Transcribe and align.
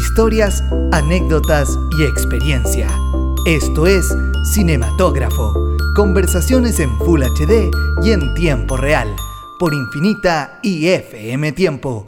Historias, 0.00 0.64
anécdotas 0.92 1.78
y 1.98 2.04
experiencia. 2.04 2.88
Esto 3.44 3.86
es 3.86 4.08
Cinematógrafo. 4.54 5.52
Conversaciones 5.94 6.80
en 6.80 6.96
Full 7.00 7.22
HD 7.22 7.70
y 8.02 8.12
en 8.12 8.32
tiempo 8.32 8.78
real. 8.78 9.14
Por 9.58 9.74
Infinita 9.74 10.58
y 10.62 10.88
FM 10.88 11.52
Tiempo. 11.52 12.04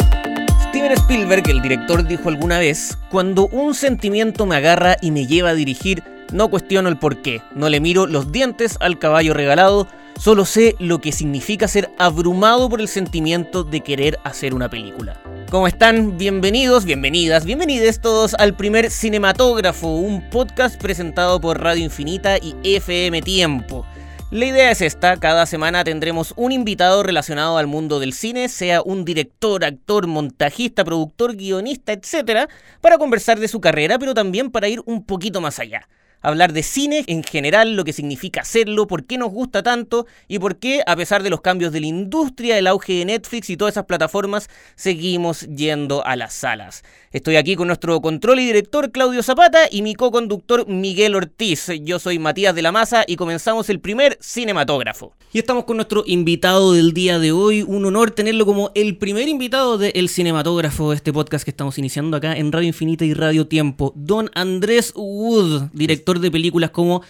Steven 0.71 0.93
Spielberg, 0.93 1.47
el 1.51 1.61
director, 1.61 2.07
dijo 2.09 2.31
alguna 2.31 2.59
vez, 2.59 2.97
cuando 3.11 3.47
un 3.49 3.75
sentimiento 3.75 4.47
me 4.47 4.57
agarra 4.57 4.97
y 5.03 5.11
me 5.11 5.27
lleva 5.27 5.51
a 5.51 5.55
dirigir, 5.55 6.03
no 6.33 6.49
cuestiono 6.49 6.89
el 6.89 6.99
por 6.99 7.21
qué, 7.21 7.43
no 7.55 7.69
le 7.69 7.81
miro 7.81 8.07
los 8.07 8.33
dientes 8.33 8.79
al 8.81 8.99
caballo 8.99 9.35
regalado, 9.35 9.87
solo 10.19 10.47
sé 10.47 10.77
lo 10.79 11.03
que 11.03 11.13
significa 11.13 11.69
ser 11.69 11.91
abrumado 11.99 12.71
por 12.71 12.81
el 12.81 12.89
sentimiento 12.89 13.65
de 13.65 13.83
querer 13.83 14.19
hacer 14.25 14.55
una 14.55 14.71
película. 14.71 15.21
¿Cómo 15.53 15.67
están? 15.67 16.17
Bienvenidos, 16.17 16.87
bienvenidas, 16.87 17.45
bienvenides 17.45 18.01
todos 18.01 18.33
al 18.33 18.57
primer 18.57 18.91
Cinematógrafo, 18.91 19.97
un 19.97 20.31
podcast 20.31 20.81
presentado 20.81 21.43
por 21.43 21.61
Radio 21.61 21.85
Infinita 21.85 22.39
y 22.39 22.55
FM 22.65 23.21
Tiempo. 23.21 23.85
La 24.31 24.47
idea 24.47 24.71
es 24.71 24.81
esta, 24.81 25.19
cada 25.19 25.45
semana 25.45 25.85
tendremos 25.85 26.33
un 26.37 26.53
invitado 26.53 27.03
relacionado 27.03 27.59
al 27.59 27.67
mundo 27.67 28.01
del 28.01 28.15
cine, 28.15 28.49
sea 28.49 28.81
un 28.81 29.05
director, 29.05 29.63
actor, 29.63 30.07
montajista, 30.07 30.87
productor, 30.87 31.37
guionista, 31.37 31.93
etc., 31.93 32.49
para 32.81 32.97
conversar 32.97 33.39
de 33.39 33.49
su 33.49 33.61
carrera, 33.61 33.99
pero 33.99 34.15
también 34.15 34.51
para 34.51 34.69
ir 34.69 34.81
un 34.87 35.05
poquito 35.05 35.43
más 35.43 35.59
allá 35.59 35.87
hablar 36.23 36.53
de 36.53 36.63
cine 36.63 37.05
en 37.07 37.23
general, 37.23 37.75
lo 37.75 37.85
que 37.85 37.93
significa 37.93 38.41
hacerlo, 38.41 38.87
por 38.87 39.05
qué 39.05 39.19
nos 39.19 39.31
gusta 39.31 39.63
tanto 39.63 40.07
y 40.29 40.39
por 40.39 40.57
qué, 40.57 40.83
a 40.87 40.97
pesar 40.97 41.23
de 41.23 41.31
los 41.31 41.41
cambios 41.41 41.73
de 41.73 41.81
la 41.81 41.87
industria, 41.87 42.59
el 42.59 42.67
auge 42.67 42.95
de 42.95 43.05
Netflix 43.05 43.51
y 43.51 43.57
todas 43.57 43.75
esas 43.75 43.87
plataformas, 43.87 44.49
seguimos 44.75 45.43
yendo 45.43 46.05
a 46.07 46.17
las 46.17 46.33
salas. 46.33 46.83
Estoy 47.13 47.37
aquí 47.37 47.57
con 47.57 47.67
nuestro 47.67 48.01
control 48.01 48.41
y 48.41 48.47
director 48.47 48.91
Claudio 48.91 49.23
Zapata 49.23 49.61
y 49.71 49.83
mi 49.83 49.95
co-conductor 49.95 50.67
Miguel 50.67 51.15
Ortiz. 51.15 51.69
Yo 51.83 51.99
soy 51.99 52.19
Matías 52.19 52.55
de 52.55 52.63
la 52.63 52.73
Maza 52.73 53.05
y 53.07 53.17
comenzamos 53.17 53.69
el 53.69 53.81
primer 53.81 54.17
cinematógrafo. 54.23 55.13
Y 55.33 55.39
estamos 55.39 55.65
con 55.65 55.77
nuestro 55.77 56.05
invitado 56.07 56.73
del 56.73 56.93
día 56.93 57.19
de 57.19 57.33
hoy. 57.33 57.63
Un 57.63 57.85
honor 57.85 58.13
tenerlo 58.13 58.47
como 58.47 58.71
el 58.75 58.97
primer 58.97 59.29
invitado 59.29 59.77
del 59.77 60.09
cinematógrafo, 60.09 60.93
este 60.93 61.13
podcast 61.13 61.45
que 61.45 61.51
estamos 61.51 61.77
iniciando 61.79 62.17
acá 62.17 62.35
en 62.37 62.53
Radio 62.53 62.69
Infinita 62.69 63.05
y 63.05 63.13
Radio 63.13 63.47
Tiempo. 63.47 63.93
Don 63.95 64.31
Andrés 64.35 64.93
Wood, 64.95 65.71
director 65.73 66.12
de 66.21 66.31
películas 66.31 66.71
como 66.71 67.03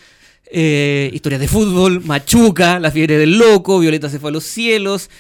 eh, 0.47 1.11
Historias 1.13 1.41
de 1.41 1.49
Fútbol, 1.49 2.03
Machuca, 2.05 2.79
La 2.79 2.91
Fiebre 2.91 3.19
del 3.19 3.39
Loco, 3.39 3.79
Violeta 3.79 4.09
se 4.09 4.19
fue 4.19 4.31
a 4.31 4.33
los 4.33 4.45
cielos 4.45 5.11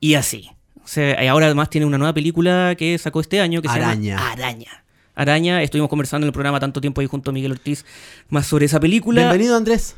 y 0.00 0.14
así. 0.14 0.50
O 0.82 0.88
sea, 0.88 1.22
y 1.22 1.26
ahora 1.28 1.46
además 1.46 1.70
tiene 1.70 1.86
una 1.86 1.98
nueva 1.98 2.12
película 2.12 2.74
que 2.76 2.98
sacó 2.98 3.20
este 3.20 3.40
año 3.40 3.62
que 3.62 3.68
Araña. 3.68 3.94
se 4.02 4.08
llama 4.08 4.32
Araña. 4.32 4.84
Araña, 5.14 5.62
estuvimos 5.62 5.90
conversando 5.90 6.24
en 6.24 6.28
el 6.28 6.32
programa 6.32 6.58
tanto 6.58 6.80
tiempo 6.80 7.00
ahí 7.00 7.06
junto 7.06 7.30
a 7.30 7.32
Miguel 7.32 7.52
Ortiz 7.52 7.84
más 8.28 8.46
sobre 8.46 8.66
esa 8.66 8.80
película. 8.80 9.22
Bienvenido 9.22 9.56
Andrés. 9.56 9.96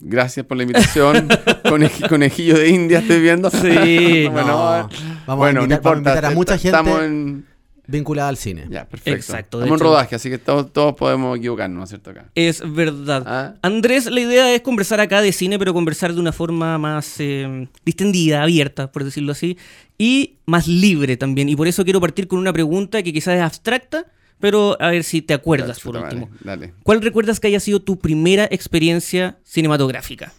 Gracias 0.00 0.46
por 0.46 0.56
la 0.56 0.62
invitación. 0.62 1.28
conejillo 2.08 2.56
de 2.56 2.68
India, 2.68 3.00
estoy 3.00 3.20
viendo. 3.20 3.50
Sí. 3.50 4.28
bueno, 4.32 4.46
No, 4.46 4.88
vamos, 5.26 5.46
a 5.46 5.50
invitar, 5.50 5.82
vamos 5.82 5.86
a 5.86 5.98
invitar 5.98 6.24
a 6.26 6.30
mucha 6.30 6.52
gente 6.56 6.68
Estamos 6.68 7.02
en. 7.02 7.44
Vinculada 7.88 8.28
al 8.28 8.36
cine. 8.36 8.66
Ya, 8.70 8.84
perfecto. 8.86 9.16
Exacto, 9.16 9.58
Estamos 9.58 9.80
en 9.80 9.84
rodaje, 9.84 10.14
así 10.14 10.30
que 10.30 10.38
todos, 10.38 10.72
todos 10.72 10.94
podemos 10.94 11.36
equivocarnos, 11.38 11.76
¿no 11.78 11.82
es 11.84 11.88
cierto? 11.88 12.10
Acá. 12.10 12.30
Es 12.34 12.62
verdad. 12.72 13.24
Ah. 13.26 13.54
Andrés, 13.62 14.06
la 14.06 14.20
idea 14.20 14.54
es 14.54 14.60
conversar 14.60 15.00
acá 15.00 15.20
de 15.22 15.32
cine, 15.32 15.58
pero 15.58 15.72
conversar 15.74 16.12
de 16.14 16.20
una 16.20 16.32
forma 16.32 16.78
más 16.78 17.16
eh, 17.18 17.66
distendida, 17.84 18.42
abierta, 18.42 18.92
por 18.92 19.02
decirlo 19.04 19.32
así, 19.32 19.56
y 19.96 20.36
más 20.46 20.68
libre 20.68 21.16
también. 21.16 21.48
Y 21.48 21.56
por 21.56 21.66
eso 21.66 21.82
quiero 21.82 22.00
partir 22.00 22.28
con 22.28 22.38
una 22.38 22.52
pregunta 22.52 23.02
que 23.02 23.12
quizás 23.12 23.34
es 23.36 23.42
abstracta, 23.42 24.04
pero 24.38 24.76
a 24.80 24.90
ver 24.90 25.02
si 25.02 25.22
te 25.22 25.34
acuerdas 25.34 25.80
por 25.80 25.96
último. 25.96 26.26
madre, 26.26 26.38
Dale. 26.44 26.74
¿Cuál 26.84 27.00
recuerdas 27.00 27.40
que 27.40 27.48
haya 27.48 27.58
sido 27.58 27.80
tu 27.80 27.98
primera 27.98 28.44
experiencia 28.50 29.38
cinematográfica? 29.44 30.32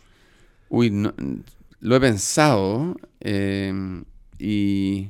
Uy, 0.70 0.92
no- 0.92 1.14
lo 1.82 1.96
he 1.96 2.00
pensado 2.00 2.96
eh, 3.22 3.74
y 4.38 5.08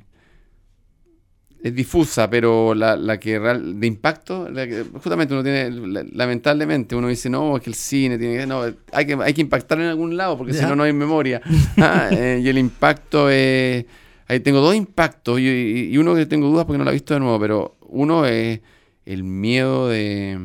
es 1.61 1.75
difusa, 1.75 2.29
pero 2.29 2.73
la, 2.73 2.95
la 2.95 3.19
que 3.19 3.37
real, 3.37 3.79
de 3.79 3.87
impacto, 3.87 4.49
la 4.49 4.65
que- 4.65 4.85
justamente 5.01 5.33
uno 5.33 5.43
tiene, 5.43 5.69
la- 5.71 6.05
lamentablemente 6.11 6.95
uno 6.95 7.07
dice, 7.09 7.29
no, 7.29 7.57
es 7.57 7.63
que 7.63 7.69
el 7.69 7.75
cine 7.75 8.17
tiene 8.17 8.37
que, 8.37 8.45
no, 8.47 8.61
hay 8.93 9.05
que, 9.05 9.13
hay 9.21 9.33
que 9.33 9.41
impactar 9.41 9.79
en 9.79 9.87
algún 9.87 10.15
lado, 10.15 10.37
porque 10.37 10.53
si 10.53 10.61
no, 10.69 10.75
no 10.75 10.83
hay 10.83 10.93
memoria. 10.93 11.41
Ah, 11.77 12.09
eh, 12.13 12.39
y 12.43 12.47
el 12.47 12.57
impacto 12.57 13.29
es, 13.29 13.85
ahí 14.27 14.39
tengo 14.39 14.59
dos 14.61 14.73
impactos 14.75 15.39
y, 15.39 15.47
y- 15.47 15.89
y 15.93 15.97
uno 15.97 16.15
que 16.15 16.25
tengo 16.25 16.47
dudas 16.47 16.65
porque 16.65 16.77
no 16.77 16.83
lo 16.85 16.91
he 16.91 16.93
visto 16.93 17.13
de 17.13 17.19
nuevo, 17.19 17.39
pero 17.39 17.77
uno 17.81 18.25
es 18.25 18.59
el 19.05 19.23
miedo 19.23 19.89
de, 19.89 20.37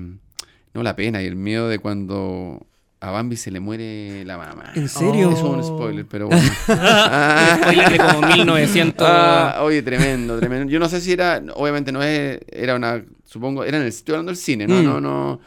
no 0.72 0.82
la 0.82 0.97
pena, 0.97 1.22
y 1.22 1.26
el 1.26 1.36
miedo 1.36 1.69
de 1.69 1.78
cuando... 1.78 2.66
A 3.06 3.10
Bambi 3.10 3.37
se 3.37 3.50
le 3.50 3.60
muere 3.60 4.25
la 4.25 4.38
mamá. 4.38 4.72
¿En 4.75 4.88
serio? 4.88 5.31
Eso 5.31 5.38
es 5.38 5.42
un 5.44 5.62
spoiler, 5.65 6.06
pero 6.06 6.28
bueno. 6.28 6.42
Spoiler 6.66 7.92
de 7.92 7.98
como 7.98 8.26
1900. 8.28 9.06
Ah, 9.09 9.59
oye, 9.62 9.82
tremendo, 9.82 10.38
tremendo. 10.38 10.70
Yo 10.72 10.78
no 10.81 10.88
sé 10.88 11.00
si 11.00 11.12
era, 11.12 11.42
obviamente 11.54 11.92
no 11.92 12.03
es, 12.03 12.41
era 12.50 12.75
una, 12.75 13.04
supongo, 13.25 13.65
era 13.65 13.76
en 13.76 13.82
el, 13.82 13.88
estoy 13.91 14.15
hablando 14.15 14.31
del 14.31 14.37
cine, 14.38 14.66
no, 14.66 14.76
Mm. 14.81 14.84
no, 14.84 15.00
no. 15.00 15.41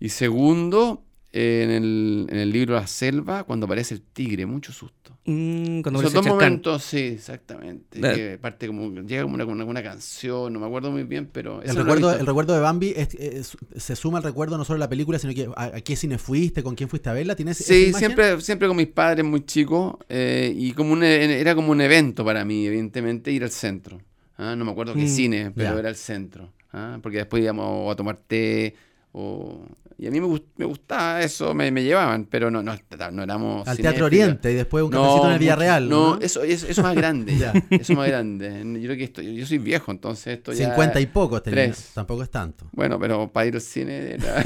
Y 0.00 0.10
segundo, 0.10 1.02
en 1.32 1.70
el, 1.70 2.26
en 2.30 2.38
el 2.38 2.50
libro 2.50 2.74
La 2.74 2.86
Selva, 2.86 3.44
cuando 3.44 3.64
aparece 3.66 3.94
el 3.94 4.02
tigre, 4.02 4.44
mucho 4.46 4.72
susto. 4.72 4.97
Mm, 5.30 5.82
cuando 5.82 6.00
Esos 6.00 6.14
dos 6.14 6.26
momentos, 6.26 6.82
sí, 6.82 6.98
exactamente. 6.98 8.00
Que 8.00 8.38
parte 8.40 8.66
como, 8.66 8.90
llega 9.02 9.22
como 9.24 9.34
una, 9.34 9.44
con 9.44 9.60
alguna 9.60 9.82
canción, 9.82 10.50
no 10.50 10.58
me 10.58 10.64
acuerdo 10.66 10.90
muy 10.90 11.02
bien, 11.02 11.28
pero... 11.30 11.60
El 11.62 11.76
recuerdo, 11.76 12.12
el 12.12 12.26
recuerdo 12.26 12.54
de 12.54 12.60
Bambi 12.60 12.94
es- 12.96 13.14
es- 13.14 13.56
se 13.76 13.94
suma 13.94 14.18
al 14.18 14.24
recuerdo 14.24 14.56
no 14.56 14.64
solo 14.64 14.76
de 14.76 14.80
la 14.80 14.88
película, 14.88 15.18
sino 15.18 15.34
que 15.34 15.50
a, 15.54 15.64
a 15.64 15.80
qué 15.82 15.96
cine 15.96 16.16
fuiste, 16.16 16.62
con 16.62 16.74
quién 16.74 16.88
fuiste 16.88 17.10
a 17.10 17.12
verla. 17.12 17.36
¿Tienes 17.36 17.58
Sí, 17.58 17.92
siempre, 17.92 18.40
siempre 18.40 18.68
con 18.68 18.76
mis 18.78 18.86
padres 18.86 19.22
muy 19.22 19.44
chicos 19.44 19.96
eh, 20.08 20.50
y 20.56 20.72
como 20.72 20.94
un, 20.94 21.02
e- 21.02 21.38
era 21.40 21.54
como 21.54 21.72
un 21.72 21.80
evento 21.82 22.24
para 22.24 22.42
mí, 22.46 22.66
evidentemente, 22.66 23.30
ir 23.30 23.44
al 23.44 23.50
centro. 23.50 24.00
Ah, 24.38 24.54
No 24.56 24.64
me 24.64 24.70
acuerdo 24.70 24.94
qué 24.94 25.04
Mm, 25.04 25.08
cine, 25.08 25.52
pero 25.54 25.78
era 25.78 25.90
el 25.90 25.96
centro. 25.96 26.52
ah, 26.72 26.98
Porque 27.02 27.18
después 27.18 27.42
íbamos 27.42 27.92
a 27.92 27.96
tomar 27.96 28.16
té 28.26 28.74
o... 29.12 29.66
Y 30.00 30.06
a 30.06 30.12
mí 30.12 30.20
me, 30.20 30.40
me 30.56 30.64
gustaba 30.64 31.20
eso, 31.22 31.54
me, 31.54 31.72
me 31.72 31.82
llevaban, 31.82 32.24
pero 32.26 32.52
no, 32.52 32.62
no, 32.62 32.72
no 33.10 33.22
éramos... 33.24 33.66
Al 33.66 33.76
cinéfilos. 33.76 33.82
Teatro 33.82 34.06
Oriente 34.06 34.52
y 34.52 34.54
después 34.54 34.84
un 34.84 34.90
cafecito 34.90 35.26
en 35.26 35.32
el 35.32 35.38
Villarreal. 35.40 35.88
No, 35.88 36.14
¿no? 36.14 36.20
Eso, 36.20 36.44
eso, 36.44 36.68
eso 36.68 36.82
más 36.84 36.94
grande. 36.94 37.36
Ya. 37.38 37.52
Eso 37.70 37.94
más 37.94 38.06
grande. 38.06 38.62
Yo 38.80 38.82
creo 38.86 38.96
que 38.96 39.04
esto, 39.04 39.22
yo 39.22 39.44
soy 39.44 39.58
viejo, 39.58 39.90
entonces 39.90 40.34
esto 40.38 40.52
ya... 40.52 40.66
50 40.70 41.00
y 41.00 41.06
pocos 41.06 41.42
tenías. 41.42 41.76
tres. 41.76 41.90
Tampoco 41.94 42.22
es 42.22 42.30
tanto. 42.30 42.66
Bueno, 42.70 42.96
pero 43.00 43.28
para 43.32 43.46
ir 43.46 43.54
al 43.56 43.60
cine 43.60 44.12
era- 44.14 44.42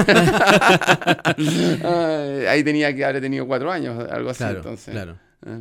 Ay, 1.25 2.47
ahí 2.49 2.65
tenía 2.65 2.95
que 2.95 3.05
haber 3.05 3.21
tenido 3.21 3.47
cuatro 3.47 3.71
años, 3.71 4.09
algo 4.11 4.31
así. 4.31 4.39
Claro, 4.39 4.57
entonces. 4.57 4.93
claro. 4.93 5.19
Ah. 5.45 5.59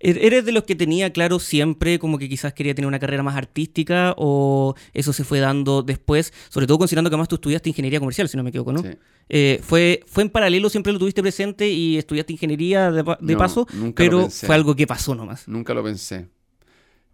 ¿Er- 0.00 0.18
¿Eres 0.22 0.44
de 0.44 0.52
los 0.52 0.64
que 0.64 0.74
tenía 0.76 1.12
claro 1.12 1.38
siempre 1.40 1.98
como 1.98 2.18
que 2.18 2.28
quizás 2.28 2.52
quería 2.52 2.74
tener 2.74 2.86
una 2.86 2.98
carrera 2.98 3.22
más 3.22 3.36
artística 3.36 4.14
o 4.16 4.74
eso 4.94 5.12
se 5.12 5.24
fue 5.24 5.40
dando 5.40 5.82
después? 5.82 6.32
Sobre 6.48 6.66
todo 6.66 6.78
considerando 6.78 7.10
que 7.10 7.14
además 7.14 7.28
tú 7.28 7.34
estudiaste 7.36 7.68
ingeniería 7.70 7.98
comercial, 7.98 8.28
si 8.28 8.36
no 8.36 8.42
me 8.44 8.50
equivoco, 8.50 8.72
¿no? 8.72 8.82
Sí. 8.82 8.88
Eh, 9.28 9.60
fue, 9.62 10.00
¿Fue 10.06 10.22
en 10.22 10.30
paralelo, 10.30 10.70
siempre 10.70 10.92
lo 10.92 10.98
tuviste 10.98 11.20
presente 11.22 11.68
y 11.68 11.98
estudiaste 11.98 12.32
ingeniería 12.32 12.90
de, 12.92 13.04
pa- 13.04 13.18
de 13.20 13.32
No, 13.32 13.38
paso? 13.38 13.66
nunca 13.74 14.04
lo 14.04 14.10
Pero 14.10 14.22
pensé. 14.22 14.46
fue 14.46 14.54
algo 14.54 14.74
que 14.76 14.86
pasó 14.86 15.14
nomás. 15.14 15.46
Nunca 15.48 15.74
lo 15.74 15.82
pensé. 15.82 16.28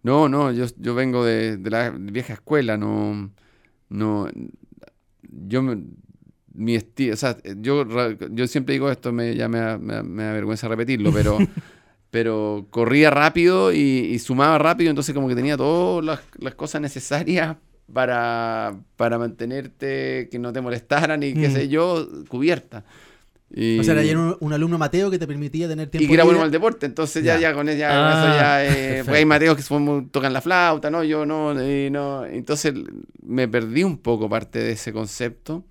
No, 0.03 0.29
no, 0.29 0.51
yo, 0.51 0.65
yo 0.77 0.93
vengo 0.93 1.25
de, 1.25 1.57
de 1.57 1.69
la 1.71 1.89
vieja 1.89 2.33
escuela, 2.33 2.77
no, 2.77 3.31
no, 3.89 4.29
yo, 5.47 5.61
me- 5.63 5.83
mi 6.53 6.75
estilo, 6.75 7.13
o 7.15 7.17
sea, 7.17 7.37
yo, 7.57 7.85
yo 8.31 8.47
siempre 8.47 8.73
digo 8.73 8.89
esto, 8.89 9.11
me, 9.11 9.35
ya 9.35 9.49
me, 9.49 9.77
me 9.77 10.03
me 10.03 10.23
da 10.23 10.31
vergüenza 10.33 10.67
repetirlo, 10.67 11.11
pero, 11.11 11.37
pero 12.15 12.65
corría 12.69 13.09
rápido 13.09 13.73
y, 13.73 13.77
y 13.77 14.19
sumaba 14.19 14.57
rápido, 14.57 14.89
entonces 14.89 15.13
como 15.13 15.27
que 15.27 15.35
tenía 15.35 15.57
todas 15.57 16.05
las, 16.05 16.21
las 16.39 16.55
cosas 16.55 16.79
necesarias 16.79 17.57
para, 17.91 18.73
para 18.95 19.19
mantenerte, 19.19 20.29
que 20.31 20.39
no 20.39 20.53
te 20.53 20.61
molestaran 20.61 21.21
y 21.23 21.33
qué 21.33 21.49
Mm. 21.49 21.51
sé 21.51 21.67
yo, 21.67 22.07
cubierta. 22.29 22.85
Y- 23.53 23.79
O 23.79 23.83
sea, 23.83 24.01
era 24.01 24.17
un, 24.17 24.37
un 24.39 24.53
alumno 24.53 24.77
Mateo 24.77 25.11
que 25.11 25.19
te 25.19 25.27
permitía 25.27 25.67
tener 25.67 25.89
tiempo 25.89 26.05
y 26.05 26.07
que 26.07 26.13
era 26.13 26.23
bueno 26.23 26.41
al 26.41 26.51
deporte, 26.51 26.85
entonces 26.85 27.21
ya, 27.21 27.35
Ya. 27.35 27.49
ya 27.49 27.53
con, 27.53 27.67
ya, 27.67 27.89
Ah, 27.89 28.01
con 28.01 28.13
eso 28.13 28.37
ya, 28.37 28.65
eh, 28.65 29.03
porque 29.03 29.17
hay 29.17 29.25
Mateos 29.25 29.57
que 29.57 29.61
son 29.61 30.07
tocan 30.09 30.31
la 30.31 30.39
flauta, 30.39 30.89
¿no? 30.89 31.03
Yo 31.03 31.25
no, 31.25 31.51
y 31.61 31.89
no, 31.89 32.25
entonces 32.25 32.73
me 33.23 33.49
perdí 33.49 33.83
un 33.83 33.97
poco 33.97 34.29
parte 34.29 34.59
de 34.59 34.71
ese 34.71 34.93
concepto 34.93 35.65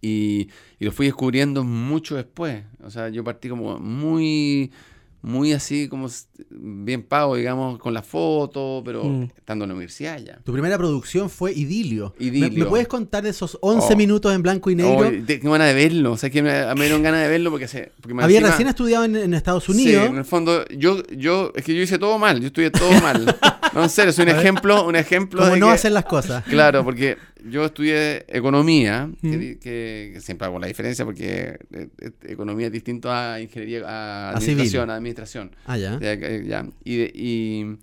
y, 0.00 0.48
y 0.78 0.86
lo 0.86 0.92
fui 0.92 1.04
descubriendo 1.04 1.64
mucho 1.64 2.16
después, 2.16 2.64
o 2.82 2.90
sea, 2.90 3.10
yo 3.10 3.22
partí 3.22 3.50
como 3.50 3.78
muy, 3.78 4.72
muy 5.22 5.52
así, 5.52 5.88
como 5.88 6.08
bien 6.50 7.02
pago, 7.02 7.36
digamos, 7.36 7.78
con 7.78 7.92
la 7.92 8.02
foto, 8.02 8.82
pero 8.84 9.04
Mm. 9.04 9.22
estando 9.36 9.64
en 9.64 9.68
la 9.68 9.74
universidad 9.74 10.18
ya. 10.18 10.38
Tu 10.44 10.52
primera 10.52 10.78
producción 10.78 11.28
fue 11.28 11.52
Idilio. 11.52 12.14
¿Me- 12.18 12.26
Idilio. 12.26 12.64
¿Me, 12.64 12.70
puedes 12.70 12.88
contar 12.88 13.22
de 13.22 13.30
esos 13.30 13.58
11 13.60 13.92
Oh. 13.92 13.96
minutos 13.96 14.34
en 14.34 14.42
blanco 14.42 14.70
y 14.70 14.76
negro? 14.76 15.08
Oh, 15.08 15.26
tengo 15.26 15.52
ganas 15.52 15.68
de 15.68 15.74
verlo, 15.74 16.12
o 16.12 16.16
sea, 16.16 16.30
que 16.30 16.42
me, 16.42 16.74
me 16.74 16.84
dieron 16.84 17.02
ganas 17.02 17.22
de 17.22 17.28
verlo 17.28 17.50
porque, 17.50 17.68
se, 17.68 17.92
porque 18.00 18.14
más 18.14 18.24
Había 18.24 18.38
encima- 18.38 18.50
recién 18.50 18.68
estudiado 18.68 19.04
en, 19.04 19.16
en 19.16 19.34
Estados 19.34 19.64
Sí, 19.64 19.72
Unidos. 19.72 20.06
en 20.08 20.16
el 20.16 20.24
fondo, 20.24 20.64
yo, 20.68 21.02
yo, 21.16 21.52
es 21.54 21.64
que 21.64 21.74
yo 21.74 21.82
hice 21.82 21.98
todo 21.98 22.18
mal, 22.18 22.40
yo 22.40 22.46
estudié 22.46 22.70
todo 22.70 22.90
mal. 23.02 23.24
No, 23.72 23.82
en 23.84 23.88
serio, 23.90 24.12
soy 24.12 24.24
un 24.24 24.30
ejemplo, 24.30 24.84
un 24.86 24.96
ejemplo 24.96 25.40
Como 25.40 25.54
de 25.54 25.60
no 25.60 25.66
que- 25.68 25.72
hacer 25.74 25.92
las 25.92 26.04
cosas. 26.04 26.44
Claro, 26.44 26.82
porque 26.84 27.16
yo 27.44 27.64
estudié 27.64 28.24
economía, 28.28 29.08
que, 29.20 29.26
Mm. 29.28 29.38
di- 29.40 29.56
que- 29.56 30.10
que 30.14 30.20
siempre 30.20 30.46
hago 30.46 30.58
la 30.58 30.66
diferencia 30.66 31.04
porque 31.04 31.58
eh, 31.72 31.88
eh, 32.00 32.10
economía 32.24 32.66
es 32.66 32.72
distinto 32.72 33.12
a 33.12 33.40
ingeniería, 33.40 33.82
a 33.86 34.30
A 34.30 34.40
civil. 34.40 34.54
administración, 34.54 34.90
a 34.90 34.94
administración. 34.96 35.56
Ah, 35.66 35.76
ya. 35.78 35.98
Ya, 36.00 36.14
ya. 36.14 36.66
Y, 36.84 37.02
y, 37.14 37.76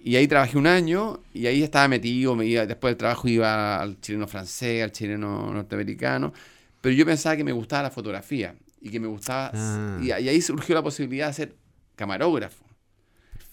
y 0.00 0.16
ahí 0.16 0.28
trabajé 0.28 0.58
un 0.58 0.66
año 0.66 1.20
y 1.32 1.46
ahí 1.46 1.62
estaba 1.62 1.88
metido, 1.88 2.36
me 2.36 2.44
iba, 2.44 2.66
después 2.66 2.90
del 2.92 2.98
trabajo 2.98 3.26
iba 3.26 3.80
al 3.80 3.98
chileno 4.00 4.26
francés, 4.28 4.82
al 4.84 4.92
chileno 4.92 5.52
norteamericano, 5.54 6.32
pero 6.82 6.94
yo 6.94 7.06
pensaba 7.06 7.34
que 7.36 7.44
me 7.44 7.52
gustaba 7.52 7.84
la 7.84 7.90
fotografía 7.90 8.54
y 8.82 8.90
que 8.90 9.00
me 9.00 9.06
gustaba, 9.08 9.50
Ah. 9.54 9.98
y, 10.02 10.08
y 10.08 10.12
ahí 10.12 10.40
surgió 10.42 10.74
la 10.74 10.82
posibilidad 10.82 11.28
de 11.28 11.32
ser 11.32 11.54
camarógrafo. 11.96 12.62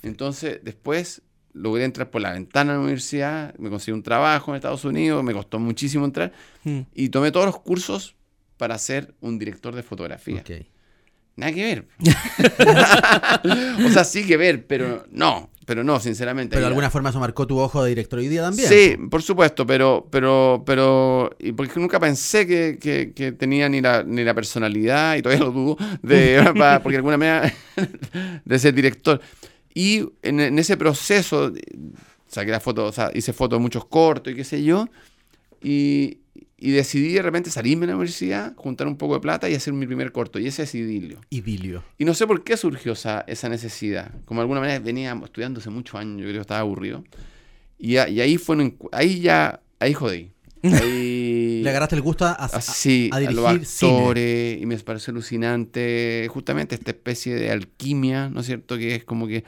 Entonces, 0.03 0.59
después 0.63 1.21
logré 1.53 1.83
entrar 1.83 2.09
por 2.09 2.21
la 2.21 2.31
ventana 2.33 2.71
de 2.73 2.77
la 2.77 2.83
universidad, 2.83 3.53
me 3.57 3.69
conseguí 3.69 3.93
un 3.93 4.03
trabajo 4.03 4.51
en 4.51 4.55
Estados 4.55 4.85
Unidos, 4.85 5.23
me 5.23 5.33
costó 5.33 5.59
muchísimo 5.59 6.05
entrar 6.05 6.31
Mm. 6.63 6.79
y 6.93 7.09
tomé 7.09 7.31
todos 7.31 7.45
los 7.45 7.59
cursos 7.59 8.15
para 8.57 8.77
ser 8.77 9.13
un 9.21 9.39
director 9.39 9.73
de 9.75 9.83
fotografía. 9.83 10.41
Ok. 10.41 10.51
Nada 11.35 11.53
que 11.53 11.63
ver. 11.63 11.87
o 13.85 13.89
sea, 13.89 14.03
sí 14.03 14.25
que 14.25 14.37
ver, 14.37 14.65
pero 14.67 15.05
no, 15.11 15.49
pero 15.65 15.83
no, 15.83 15.99
sinceramente. 15.99 16.51
Pero 16.51 16.61
de 16.61 16.67
alguna 16.67 16.89
forma 16.89 17.09
eso 17.09 17.19
marcó 17.19 17.47
tu 17.47 17.57
ojo 17.59 17.83
de 17.83 17.89
director 17.89 18.19
hoy 18.19 18.27
día 18.27 18.41
también. 18.41 18.67
Sí, 18.69 18.97
por 19.09 19.21
supuesto, 19.23 19.65
pero, 19.65 20.07
pero, 20.11 20.63
pero, 20.65 21.29
y 21.39 21.51
porque 21.53 21.79
nunca 21.79 21.99
pensé 21.99 22.45
que, 22.45 22.77
que- 22.79 23.13
que 23.13 23.31
tenía 23.31 23.69
ni 23.69 23.81
la, 23.81 24.03
ni 24.03 24.23
la 24.23 24.33
personalidad, 24.33 25.15
y 25.15 25.21
todavía 25.21 25.45
lo 25.45 25.51
dudo, 25.51 25.77
de, 26.01 26.43
porque 26.83 26.91
de 26.91 26.97
alguna 26.97 27.17
manera, 27.17 27.53
de 28.45 28.59
ser 28.59 28.73
director. 28.73 29.21
Y 29.73 30.09
en, 30.21 30.39
en 30.39 30.59
ese 30.59 30.77
proceso, 30.77 31.53
saqué 32.27 32.51
la 32.51 32.59
foto, 32.59 32.85
o 32.85 32.91
sea, 32.91 33.11
hice 33.13 33.33
fotos 33.33 33.57
de 33.59 33.61
muchos 33.63 33.85
cortos 33.85 34.33
y 34.33 34.35
qué 34.35 34.43
sé 34.43 34.63
yo, 34.63 34.87
y, 35.63 36.19
y 36.57 36.71
decidí 36.71 37.13
de 37.13 37.21
repente 37.21 37.49
salirme 37.49 37.81
de 37.85 37.91
la 37.91 37.95
universidad, 37.97 38.53
juntar 38.55 38.87
un 38.87 38.97
poco 38.97 39.15
de 39.15 39.19
plata 39.19 39.49
y 39.49 39.53
hacer 39.55 39.73
mi 39.73 39.85
primer 39.85 40.11
corto, 40.11 40.39
y 40.39 40.47
ese 40.47 40.63
es 40.63 40.75
Idilio. 40.75 41.21
Idilio. 41.29 41.83
Y 41.97 42.05
no 42.05 42.13
sé 42.13 42.25
por 42.27 42.43
qué 42.43 42.57
surgió 42.57 42.93
esa, 42.93 43.21
esa 43.27 43.49
necesidad. 43.49 44.11
Como 44.25 44.39
de 44.39 44.43
alguna 44.43 44.61
manera 44.61 44.79
venía 44.79 45.19
estudiando 45.23 45.59
hace 45.59 45.69
muchos 45.69 45.95
años, 45.99 46.17
yo 46.17 46.23
creo 46.23 46.35
que 46.35 46.41
estaba 46.41 46.59
aburrido. 46.61 47.03
Y, 47.77 47.97
a- 47.97 48.09
y 48.09 48.21
ahí 48.21 48.37
fue 48.37 48.55
un 48.57 48.77
ahí 48.91 49.21
ya, 49.21 49.59
ahí 49.79 49.93
jodí. 49.93 50.31
Ahí, 50.63 51.61
Le 51.63 51.69
agarraste 51.69 51.95
el 51.95 52.01
gusto 52.01 52.25
a, 52.25 52.31
a- 52.31 52.45
así, 52.45 53.09
a 53.11 53.17
a, 53.17 53.19
dirigir 53.19 53.41
los 53.59 53.67
cine. 53.67 53.91
actores, 53.91 54.61
y 54.61 54.65
me 54.65 54.77
pareció 54.79 55.11
alucinante 55.11 56.27
justamente 56.29 56.75
esta 56.75 56.91
especie 56.91 57.35
de 57.35 57.51
alquimia, 57.51 58.29
¿no 58.29 58.41
es 58.41 58.45
cierto? 58.47 58.77
Que 58.77 58.95
es 58.95 59.03
como 59.03 59.27
que 59.27 59.43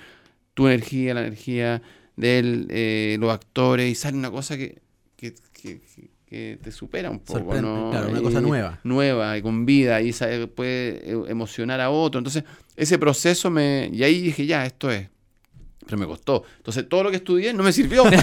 tu 0.53 0.67
energía, 0.67 1.13
la 1.13 1.21
energía 1.21 1.81
de 2.15 2.39
él, 2.39 2.67
eh, 2.69 3.17
los 3.19 3.31
actores, 3.33 3.91
y 3.91 3.95
sale 3.95 4.17
una 4.17 4.29
cosa 4.31 4.57
que, 4.57 4.81
que, 5.15 5.33
que- 5.53 5.81
te 6.63 6.71
supera 6.71 7.11
un 7.11 7.19
poco, 7.19 7.39
Sorprende, 7.41 7.61
¿no? 7.69 7.91
claro, 7.91 8.09
una 8.09 8.19
Y- 8.19 8.23
cosa 8.23 8.41
nueva. 8.41 8.79
nueva 8.83 9.37
y 9.37 9.43
con 9.43 9.67
vida 9.67 10.01
y 10.01 10.11
sabe- 10.13 10.47
puede 10.47 11.07
e- 11.11 11.29
emocionar 11.29 11.79
a 11.79 11.91
otro. 11.91 12.17
Entonces, 12.17 12.43
ese 12.75 12.97
proceso 12.97 13.51
me... 13.51 13.91
Y 13.93 14.01
ahí 14.03 14.19
dije, 14.19 14.47
ya, 14.47 14.65
esto 14.65 14.89
es. 14.89 15.09
Pero 15.85 15.97
me 15.97 16.05
costó. 16.05 16.43
Entonces, 16.57 16.87
todo 16.87 17.03
lo 17.03 17.09
que 17.11 17.17
estudié 17.17 17.53
no 17.53 17.63
me 17.63 17.73
sirvió. 17.73 18.03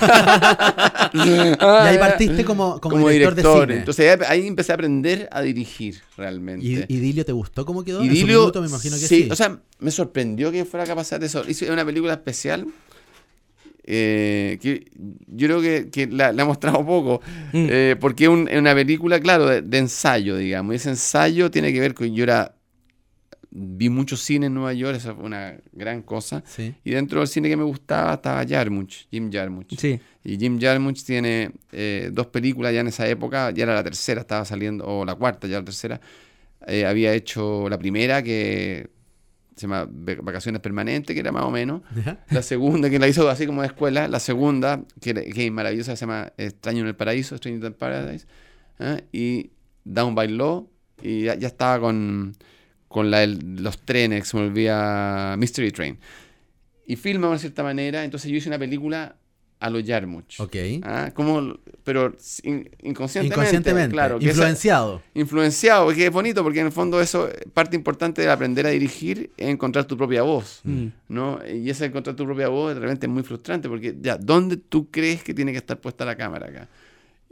Y 1.12 1.18
ahí 1.60 1.98
partiste 1.98 2.44
como, 2.44 2.80
como, 2.80 3.08
director, 3.08 3.34
de 3.34 3.42
cine. 3.66 3.78
Entonces, 3.80 4.20
ahí, 4.20 4.40
ahí 4.40 4.46
empecé 4.46 4.72
a 4.72 4.76
aprender 4.76 5.28
a 5.32 5.42
dirigir 5.42 6.00
realmente. 6.16 6.64
¿Y 6.64 6.94
Idilio 6.94 7.24
te 7.24 7.32
gustó 7.32 7.64
cómo 7.66 7.82
quedó? 7.84 8.00
En 8.02 8.06
su 8.08 8.12
Idilio, 8.14 8.40
minuto 8.40 8.62
me 8.62 8.68
imagino 8.68 8.96
que 8.96 9.06
sí, 9.06 9.22
sí. 9.24 9.28
o 9.30 9.34
sea, 9.36 9.58
me 9.80 9.90
sorprendió 9.90 10.52
que 10.52 10.64
fuera 10.64 10.86
capaz 10.86 11.10
de 11.10 11.26
eso. 11.26 11.42
Hice 11.48 11.70
una 11.70 11.84
película 11.84 12.12
especial 12.14 12.66
eh, 13.84 14.58
que 14.62 14.86
yo 15.26 15.46
creo 15.48 15.60
que, 15.60 15.88
que 15.90 16.06
la, 16.06 16.32
la 16.32 16.42
he 16.42 16.46
mostrado 16.46 16.84
poco, 16.86 17.20
Mm. 17.52 17.66
eh, 17.70 17.96
porque 17.98 18.24
es 18.24 18.30
un- 18.30 18.48
es 18.48 18.58
una 18.58 18.74
película, 18.74 19.18
claro, 19.20 19.46
de, 19.46 19.62
de 19.62 19.78
ensayo, 19.78 20.36
digamos. 20.36 20.74
Y 20.74 20.76
ese 20.76 20.90
ensayo 20.90 21.50
tiene 21.50 21.72
que 21.72 21.80
ver 21.80 21.94
con, 21.94 22.14
yo 22.14 22.22
era, 22.22 22.54
vi 23.50 23.88
mucho 23.88 24.16
cine 24.16 24.46
en 24.46 24.54
Nueva 24.54 24.72
York, 24.72 24.96
esa 24.96 25.14
fue 25.14 25.24
una 25.24 25.56
gran 25.72 26.02
cosa. 26.02 26.42
Sí. 26.46 26.74
Y 26.84 26.90
dentro 26.92 27.20
del 27.20 27.28
cine 27.28 27.48
que 27.48 27.56
me 27.56 27.64
gustaba 27.64 28.14
estaba 28.14 28.46
Jarmusch, 28.46 29.08
Jim 29.10 29.30
Jarmusch. 29.32 29.76
Sí. 29.76 30.00
Y 30.24 30.38
Jim 30.38 30.60
Jarmusch 30.60 31.04
tiene 31.04 31.52
eh, 31.72 32.10
dos 32.12 32.26
películas 32.28 32.72
ya 32.72 32.80
en 32.80 32.88
esa 32.88 33.08
época, 33.08 33.50
ya 33.50 33.64
era 33.64 33.74
la 33.74 33.82
tercera, 33.82 34.20
estaba 34.20 34.44
saliendo, 34.44 34.86
o 34.86 35.04
la 35.04 35.14
cuarta, 35.14 35.46
ya 35.48 35.58
la 35.58 35.64
tercera. 35.64 36.00
Eh, 36.66 36.84
había 36.84 37.12
hecho 37.14 37.68
la 37.68 37.78
primera 37.78 38.22
que 38.22 38.90
se 39.56 39.62
llama 39.62 39.86
Vac- 39.86 40.22
Vacaciones 40.22 40.60
Permanentes, 40.60 41.12
que 41.14 41.20
era 41.20 41.32
más 41.32 41.44
o 41.44 41.50
menos. 41.50 41.82
¿Ya? 42.04 42.24
La 42.30 42.42
segunda, 42.42 42.88
que 42.88 42.98
la 42.98 43.08
hizo 43.08 43.28
así 43.28 43.46
como 43.46 43.62
de 43.62 43.68
escuela. 43.68 44.08
La 44.08 44.20
segunda, 44.20 44.82
que 45.00 45.32
es 45.34 45.52
maravillosa, 45.52 45.96
se 45.96 46.00
llama 46.02 46.32
Extraño 46.36 46.80
en 46.82 46.86
el 46.88 46.94
Paraíso, 46.96 47.36
Stranger 47.36 47.66
in 47.66 47.74
Paradise. 47.74 48.26
¿eh? 48.78 49.04
Y 49.12 49.50
Down 49.84 50.14
by 50.14 50.28
Law. 50.28 50.68
Y 51.02 51.24
ya, 51.24 51.34
ya 51.34 51.48
estaba 51.48 51.80
con, 51.80 52.36
con 52.90 53.08
la, 53.08 53.24
los 53.24 53.78
trenes, 53.82 54.26
se 54.26 54.36
me 54.36 54.42
olvida 54.42 55.36
Mystery 55.38 55.70
Train. 55.70 55.96
Y 56.88 56.96
filma 56.96 57.28
de 57.28 57.30
una 57.34 57.38
cierta 57.38 57.62
manera. 57.62 58.02
Entonces 58.02 58.28
yo 58.28 58.36
hice 58.36 58.48
una 58.48 58.58
película 58.58 59.14
a 59.60 59.70
lo 59.70 59.78
Jarmusch. 59.84 60.40
Ok. 60.40 60.56
Ah, 60.82 61.12
como, 61.14 61.56
pero 61.84 62.16
in- 62.42 62.68
inconscientemente. 62.82 63.26
Inconscientemente. 63.34 63.92
Claro, 63.92 64.18
que 64.18 64.24
esa- 64.24 64.32
influenciado. 64.32 65.02
influenciado, 65.14 65.84
porque 65.84 66.06
es 66.06 66.10
bonito, 66.12 66.42
porque 66.42 66.58
en 66.60 66.66
el 66.66 66.72
fondo 66.72 67.00
eso, 67.00 67.28
parte 67.54 67.76
importante 67.76 68.22
de 68.22 68.28
aprender 68.28 68.66
a 68.66 68.70
dirigir 68.70 69.30
es 69.36 69.48
encontrar 69.50 69.84
tu 69.84 69.96
propia 69.96 70.22
voz, 70.22 70.60
Mm. 70.64 70.86
¿no? 71.10 71.38
Y 71.46 71.70
ese 71.70 71.84
encontrar 71.84 72.16
tu 72.16 72.24
propia 72.24 72.48
voz 72.48 72.74
de 72.74 72.80
repente 72.80 73.06
es 73.06 73.12
muy 73.12 73.22
frustrante, 73.22 73.68
porque 73.68 73.94
ya, 74.00 74.16
¿dónde 74.16 74.56
tú 74.56 74.90
crees 74.90 75.22
que 75.22 75.32
tiene 75.32 75.52
que 75.52 75.58
estar 75.58 75.78
puesta 75.78 76.04
la 76.04 76.16
cámara 76.16 76.48
acá? 76.48 76.68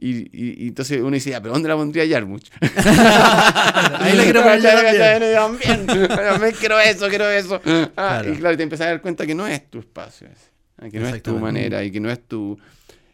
Y, 0.00 0.10
y- 0.32 0.64
y 0.64 0.68
entonces 0.68 1.00
uno 1.00 1.10
dice, 1.10 1.30
ya, 1.30 1.40
¿pero 1.40 1.54
dónde 1.54 1.68
la 1.68 1.74
pondría 1.76 2.04
Yarmuch? 2.04 2.48
Ahí 2.62 4.16
la 4.16 4.22
quiero 4.24 4.40
yo 4.56 4.62
también. 4.62 5.86
también. 5.86 6.54
Quiero 6.58 6.78
eso, 6.80 7.08
quiero 7.08 7.28
eso. 7.30 7.60
Ah, 7.64 7.90
Claro. 8.20 8.32
Y 8.32 8.36
claro, 8.36 8.56
te 8.56 8.62
empiezas 8.62 8.86
a 8.86 8.90
dar 8.90 9.02
cuenta 9.02 9.26
que 9.26 9.34
no 9.34 9.46
es 9.46 9.68
tu 9.70 9.78
espacio 9.80 10.28
ese, 10.28 10.50
ah, 10.80 10.88
que 10.88 11.00
no 11.00 11.08
es 11.08 11.22
tu 11.22 11.38
manera 11.38 11.82
y 11.84 11.90
que 11.90 12.00
no 12.00 12.10
es 12.10 12.20
tu... 12.26 12.58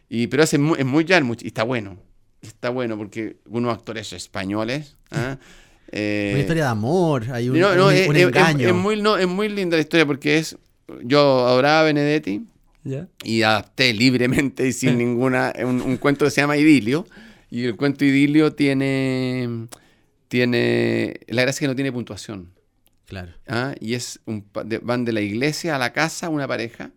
Y, 0.09 0.27
pero 0.27 0.43
ese 0.43 0.57
es 0.57 0.61
muy, 0.63 0.79
es 0.79 0.85
muy 0.85 1.05
Yarmuch 1.05 1.43
y 1.43 1.47
está 1.49 1.63
bueno. 1.63 1.97
Está 2.43 2.69
bueno 2.69 2.97
porque 2.99 3.37
unos 3.49 3.73
actores 3.75 4.13
españoles... 4.13 4.97
¿ah? 5.11 5.37
Eh, 5.97 6.31
Una 6.33 6.41
historia 6.41 6.65
de 6.65 6.71
amor, 6.71 7.25
hay 7.31 7.49
un, 7.51 7.61
no, 7.61 7.73
no, 7.77 7.87
un- 7.87 7.93
es, 7.93 8.09
un 8.09 8.17
es- 8.17 8.23
engaño. 8.25 8.67
es 8.69 8.75
muy, 8.75 9.01
no, 9.01 9.17
es 9.17 9.29
muy 9.29 9.49
linda 9.49 9.77
la 9.77 9.83
historia 9.83 10.05
porque 10.05 10.39
es... 10.39 10.57
Yo 11.03 11.47
adoraba 11.47 11.81
a 11.81 11.83
Benedetti 11.85 12.43
Y 13.25 13.43
adapté 13.43 13.93
libremente 13.95 14.69
y 14.69 14.73
sin 14.73 14.99
ninguna 14.99 15.53
un, 15.65 15.81
un 15.81 15.97
cuento 15.97 16.25
que 16.25 16.31
se 16.31 16.41
llama 16.41 16.57
Idilio 16.57 17.07
y 17.51 17.65
el 17.65 17.77
cuento 17.77 18.05
Idilio 18.05 18.53
tiene 18.53 19.69
tiene 20.29 21.21
la 21.29 21.43
gracia 21.43 21.51
es 21.51 21.61
que 21.61 21.67
no 21.69 21.75
tiene 21.75 21.93
puntuación 21.93 22.53
Claro. 23.07 23.33
¿ah? 23.47 23.75
y 23.81 23.95
es 23.95 24.21
un, 24.25 24.47
van 24.83 25.05
de 25.05 25.13
la 25.13 25.21
iglesia 25.21 25.77
a 25.77 25.79
la 25.79 25.93
casa 25.93 26.31
una 26.31 26.49
pareja 26.49 26.91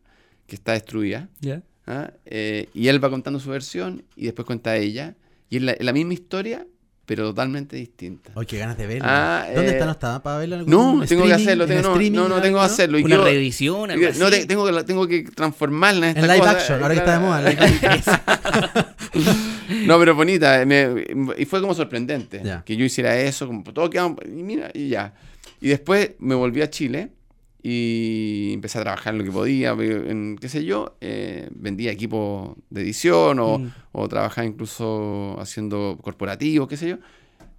que 0.47 0.55
está 0.55 0.71
destruida 0.71 1.29
¿Ya? 1.41 1.63
¿ah? 1.85 2.11
Eh, 2.25 2.69
y 2.73 2.87
él 2.87 3.03
va 3.03 3.09
contando 3.09 3.39
su 3.39 3.49
versión 3.49 4.03
y 4.15 4.25
después 4.25 4.45
cuenta 4.45 4.77
ella 4.77 5.15
y 5.49 5.57
es 5.57 5.63
la, 5.63 5.73
es 5.73 5.85
la 5.85 5.93
misma 5.93 6.13
historia 6.13 6.65
pero 7.07 7.23
totalmente 7.23 7.75
distinta 7.77 8.31
Ay, 8.35 8.45
qué 8.45 8.59
ganas 8.59 8.77
de 8.77 8.85
verlo. 8.85 9.07
Ah, 9.09 9.47
¿Dónde 9.55 9.71
eh, 9.71 9.73
está? 9.73 9.85
¿No 9.85 9.91
está 9.93 10.21
para 10.21 10.37
verlo? 10.37 10.57
no 10.67 11.03
tengo 11.07 11.25
que 11.25 11.33
hacerlo 11.33 11.63
¿En 11.63 11.69
tengo, 11.81 11.95
no, 11.97 12.27
no, 12.27 12.35
no 12.35 12.41
tengo 12.41 12.59
que 12.59 12.65
hacerlo 12.65 12.99
Una 12.99 13.15
yo- 13.15 13.23
revisión, 13.23 13.89
algo 13.89 14.05
no, 14.19 14.25
así. 14.27 14.41
te- 14.41 14.45
tengo, 14.45 14.65
que, 14.67 14.83
tengo 14.83 15.07
que 15.07 15.23
transformarla 15.23 16.11
en 16.11 16.17
esta 16.17 16.21
En 16.21 16.27
live 16.27 16.39
cosa, 16.39 16.51
action, 16.51 16.83
ahora 16.83 16.93
que 16.93 16.99
está 16.99 17.13
de 17.13 17.19
moda. 17.25 17.41
live. 17.49 17.57
No, 19.85 19.99
pero 19.99 20.15
bonita. 20.15 20.65
me- 20.65 21.05
y 21.37 21.45
fue 21.45 21.61
como 21.61 21.73
sorprendente 21.73 22.41
Ya. 22.43 22.63
que 22.65 22.75
yo 22.75 22.85
hiciera 22.85 23.17
eso. 23.19 23.47
Como 23.47 23.63
todo 23.63 23.89
quedaba- 23.89 24.15
y 24.25 24.43
mira, 24.43 24.69
y 24.73 24.89
ya. 24.89 25.13
Y 25.61 25.69
después 25.69 26.11
me 26.19 26.35
volví 26.35 26.61
a 26.61 26.69
Chile 26.69 27.09
y 27.69 28.53
empecé 28.53 28.77
a 28.79 28.81
trabajar 28.83 29.13
en 29.13 29.17
lo 29.19 29.23
que 29.25 29.31
podía, 29.31 29.71
en 29.71 30.37
qué 30.39 30.47
sé 30.47 30.63
yo. 30.63 30.95
eh, 31.01 31.49
vendía 31.51 31.91
equipos 31.91 32.55
de 32.69 32.81
edición 32.81 33.39
o, 33.39 33.59
Mm. 33.59 33.71
o 33.91 34.07
trabajaba 34.07 34.47
incluso 34.47 35.35
haciendo 35.39 35.97
corporativos, 36.01 36.67
qué 36.67 36.77
sé 36.77 36.89
yo. 36.89 36.97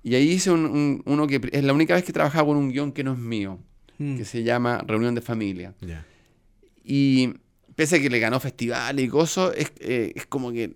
Y 0.03 0.15
ahí 0.15 0.31
hice 0.31 0.51
un- 0.51 0.65
un- 0.67 1.03
uno 1.05 1.27
que 1.27 1.41
es 1.53 1.63
la 1.63 1.73
única 1.73 1.95
vez 1.95 2.05
que 2.05 2.11
he 2.11 2.15
trabajado 2.15 2.47
con 2.47 2.57
un 2.57 2.71
guion 2.71 2.93
que 2.93 3.05
no 3.05 3.13
es 3.13 3.19
mío, 3.19 3.59
Mm. 3.99 4.17
que 4.17 4.25
se 4.25 4.43
llama 4.43 4.83
Reunión 4.87 5.15
de 5.15 5.21
Familia. 5.21 5.75
Ya. 5.81 6.07
Y 6.85 7.35
pese 7.77 7.97
a 7.97 8.01
que 8.01 8.09
le 8.09 8.19
ganó 8.19 8.41
festivales 8.41 9.05
y 9.05 9.09
cosas, 9.09 9.53
es, 9.57 9.73
eh, 9.81 10.13
es 10.15 10.25
como 10.27 10.53
que 10.53 10.73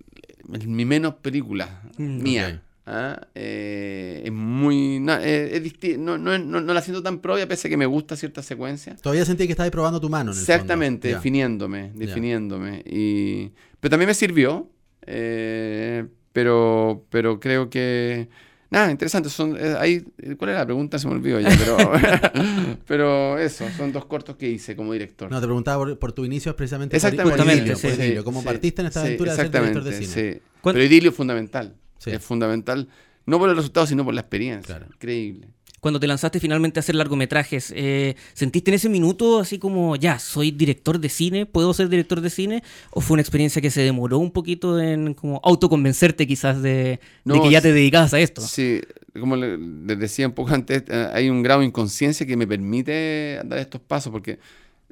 es 0.52 0.66
mi 0.66 0.84
menos 0.84 1.14
película 1.14 1.82
Mm, 1.96 2.22
mía. 2.22 2.62
¿Ah? 2.86 3.28
Eh, 3.34 4.22
es 4.24 4.32
muy. 4.32 5.02
eh, 5.20 5.62
es 5.82 5.98
no, 5.98 6.18
no, 6.18 6.38
no, 6.38 6.60
no 6.60 6.74
la 6.74 6.82
siento 6.82 7.02
tan 7.02 7.18
propia, 7.18 7.46
pese 7.46 7.68
a 7.68 7.70
que 7.70 7.76
me 7.76 7.86
gusta 7.86 8.16
cierta 8.16 8.42
secuencia. 8.42 8.96
Todavía 8.96 9.24
sentí 9.24 9.46
que 9.46 9.52
estabas 9.52 9.70
probando 9.70 10.00
tu 10.00 10.08
mano. 10.08 10.32
En 10.32 10.36
el 10.36 10.42
Exactamente, 10.42 11.08
fondo. 11.08 11.18
Definiéndome, 11.18 11.92
definiéndome. 11.94 12.82
Y, 12.86 13.50
pero 13.80 13.90
también 13.90 14.08
me 14.08 14.14
sirvió, 14.14 14.70
eh, 15.06 16.06
pero, 16.32 17.06
pero 17.10 17.38
creo 17.40 17.68
que... 17.70 18.28
Nada, 18.70 18.90
interesante. 18.90 19.28
Son, 19.28 19.54
eh, 19.60 19.76
ahí, 19.78 20.00
¿Cuál 20.38 20.50
era 20.50 20.60
la 20.60 20.64
pregunta? 20.64 20.98
Se 20.98 21.06
me 21.06 21.12
olvidó 21.12 21.38
ya, 21.38 21.50
pero, 21.58 21.76
pero 22.86 23.38
eso, 23.38 23.66
son 23.76 23.92
dos 23.92 24.06
cortos 24.06 24.36
que 24.36 24.48
hice 24.48 24.74
como 24.74 24.94
director. 24.94 25.30
No, 25.30 25.40
te 25.40 25.46
preguntaba 25.46 25.84
por, 25.84 25.98
por 25.98 26.12
tu 26.12 26.24
inicio 26.24 26.56
precisamente 26.56 26.96
Exactamente, 26.96 27.36
por, 27.36 27.46
por 27.46 27.54
Idilio, 27.54 27.76
sí, 27.76 27.86
por 27.88 27.96
sí, 27.96 28.02
Idilio. 28.02 28.24
¿Cómo 28.24 28.40
Sí, 28.40 28.46
partiste 28.46 28.80
en 28.80 28.86
esta 28.88 29.00
sí, 29.02 29.06
aventura 29.08 29.32
de 29.32 29.36
ser 29.36 29.50
director 29.50 29.84
de 29.84 29.92
cine? 29.92 30.06
sí. 30.06 30.40
¿Cuán- 30.62 30.72
Pero 30.74 30.84
Idilio 30.86 31.10
es 31.10 31.16
fundamental. 31.16 31.74
Sí. 32.02 32.10
Es 32.10 32.22
fundamental, 32.22 32.88
no 33.26 33.38
por 33.38 33.48
el 33.50 33.56
resultado, 33.56 33.86
sino 33.86 34.04
por 34.04 34.14
la 34.14 34.20
experiencia. 34.22 34.76
Claro. 34.76 34.86
Increíble. 34.94 35.48
Cuando 35.80 35.98
te 35.98 36.06
lanzaste 36.06 36.38
finalmente 36.38 36.78
a 36.78 36.80
hacer 36.80 36.94
largometrajes, 36.94 37.72
eh, 37.74 38.14
¿sentiste 38.34 38.70
en 38.70 38.76
ese 38.76 38.88
minuto 38.88 39.40
así 39.40 39.58
como, 39.58 39.96
ya, 39.96 40.20
soy 40.20 40.52
director 40.52 41.00
de 41.00 41.08
cine, 41.08 41.44
puedo 41.44 41.74
ser 41.74 41.88
director 41.88 42.20
de 42.20 42.30
cine? 42.30 42.62
¿O 42.92 43.00
fue 43.00 43.14
una 43.16 43.22
experiencia 43.22 43.60
que 43.60 43.68
se 43.70 43.80
demoró 43.80 44.18
un 44.18 44.30
poquito 44.30 44.78
en 44.80 45.14
como 45.14 45.40
autoconvencerte 45.42 46.24
quizás 46.28 46.62
de, 46.62 47.00
de 47.24 47.40
que 47.40 47.50
ya 47.50 47.60
te 47.60 47.72
dedicabas 47.72 48.14
a 48.14 48.20
esto? 48.20 48.40
Sí, 48.42 48.80
como 49.18 49.34
le- 49.34 49.58
les 49.58 49.98
decía 49.98 50.28
un 50.28 50.34
poco 50.34 50.54
antes, 50.54 50.84
eh, 50.86 51.08
hay 51.12 51.28
un 51.28 51.42
grado 51.42 51.60
de 51.62 51.66
inconsciencia 51.66 52.24
que 52.26 52.36
me 52.36 52.46
permite 52.46 53.40
dar 53.44 53.58
estos 53.58 53.80
pasos, 53.80 54.12
porque 54.12 54.38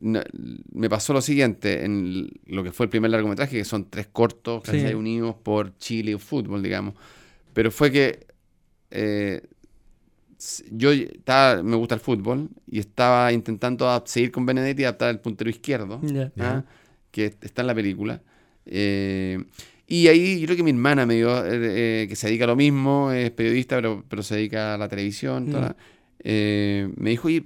no- 0.00 0.22
me 0.72 0.88
pasó 0.88 1.12
lo 1.12 1.20
siguiente, 1.20 1.84
en 1.84 2.28
lo 2.46 2.62
que 2.64 2.72
fue 2.72 2.86
el 2.86 2.90
primer 2.90 3.10
largometraje, 3.10 3.56
que 3.58 3.64
son 3.64 3.88
tres 3.90 4.06
cortos, 4.10 4.62
Sí. 4.70 4.78
unidos 4.94 5.36
por 5.42 5.76
Chile 5.78 6.12
y 6.12 6.18
fútbol, 6.18 6.62
digamos. 6.62 6.94
Pero 7.52 7.70
fue 7.70 7.90
que 7.90 8.26
eh, 8.90 9.42
yo 10.70 10.90
estaba, 10.92 11.62
me 11.62 11.76
gusta 11.76 11.94
el 11.94 12.00
fútbol 12.00 12.48
y 12.66 12.78
estaba 12.78 13.32
intentando 13.32 14.02
seguir 14.06 14.30
con 14.32 14.46
Benedetti 14.46 14.82
y 14.82 14.84
adaptar 14.84 15.10
el 15.10 15.20
puntero 15.20 15.50
izquierdo. 15.50 16.00
Ya. 16.02 16.32
¿ah? 16.38 16.64
que 17.10 17.26
está 17.40 17.62
en 17.62 17.66
la 17.66 17.74
película. 17.74 18.22
Eh, 18.66 19.42
y 19.88 20.06
ahí 20.06 20.38
yo 20.38 20.46
creo 20.46 20.56
que 20.56 20.62
mi 20.62 20.70
hermana 20.70 21.04
me 21.06 21.14
dio, 21.16 21.44
eh, 21.44 22.02
eh, 22.02 22.06
que 22.08 22.14
se 22.14 22.28
dedica 22.28 22.44
a 22.44 22.46
lo 22.46 22.54
mismo, 22.56 23.10
es 23.10 23.32
periodista, 23.32 23.74
pero, 23.76 24.04
pero 24.08 24.22
se 24.22 24.36
dedica 24.36 24.74
a 24.74 24.78
la 24.78 24.88
televisión, 24.88 25.48
Mm. 25.48 25.50
toda, 25.50 25.76
eh, 26.22 26.88
me 26.96 27.10
dijo, 27.10 27.26
oye, 27.26 27.42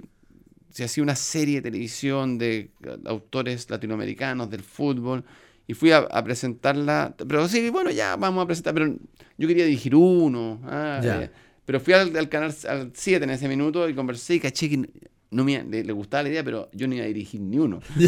se 0.75 0.83
hacía 0.83 1.03
una 1.03 1.15
serie 1.15 1.55
de 1.55 1.61
televisión 1.61 2.37
de 2.37 2.69
autores 3.05 3.69
latinoamericanos 3.69 4.49
del 4.49 4.61
fútbol. 4.61 5.23
Y 5.67 5.73
fui 5.73 5.91
a, 5.91 5.99
a 5.99 6.21
presentarla, 6.21 7.15
pero 7.17 7.47
sí, 7.47 7.69
bueno, 7.69 7.91
ya 7.91 8.17
vamos 8.17 8.43
a 8.43 8.45
presentar, 8.45 8.73
pero 8.73 8.93
yo 9.37 9.47
quería 9.47 9.63
dirigir 9.63 9.95
uno. 9.95 10.59
ah, 10.65 10.99
eh, 11.01 11.29
pero 11.65 11.79
fui 11.79 11.93
al, 11.93 12.13
al 12.17 12.27
canal 12.27 12.53
al 12.67 12.91
7 12.93 13.23
en 13.23 13.29
ese 13.29 13.47
minuto 13.47 13.87
y 13.87 13.93
conversé 13.95 14.35
y 14.35 14.39
caché 14.41 14.69
que 14.69 14.89
no 15.31 15.45
me, 15.45 15.63
le, 15.63 15.85
le 15.85 15.93
gustaba 15.93 16.23
la 16.23 16.29
idea, 16.29 16.43
pero 16.43 16.69
yo 16.73 16.89
no 16.89 16.95
iba 16.95 17.05
a 17.05 17.07
dirigir 17.07 17.39
ni 17.39 17.57
uno. 17.57 17.79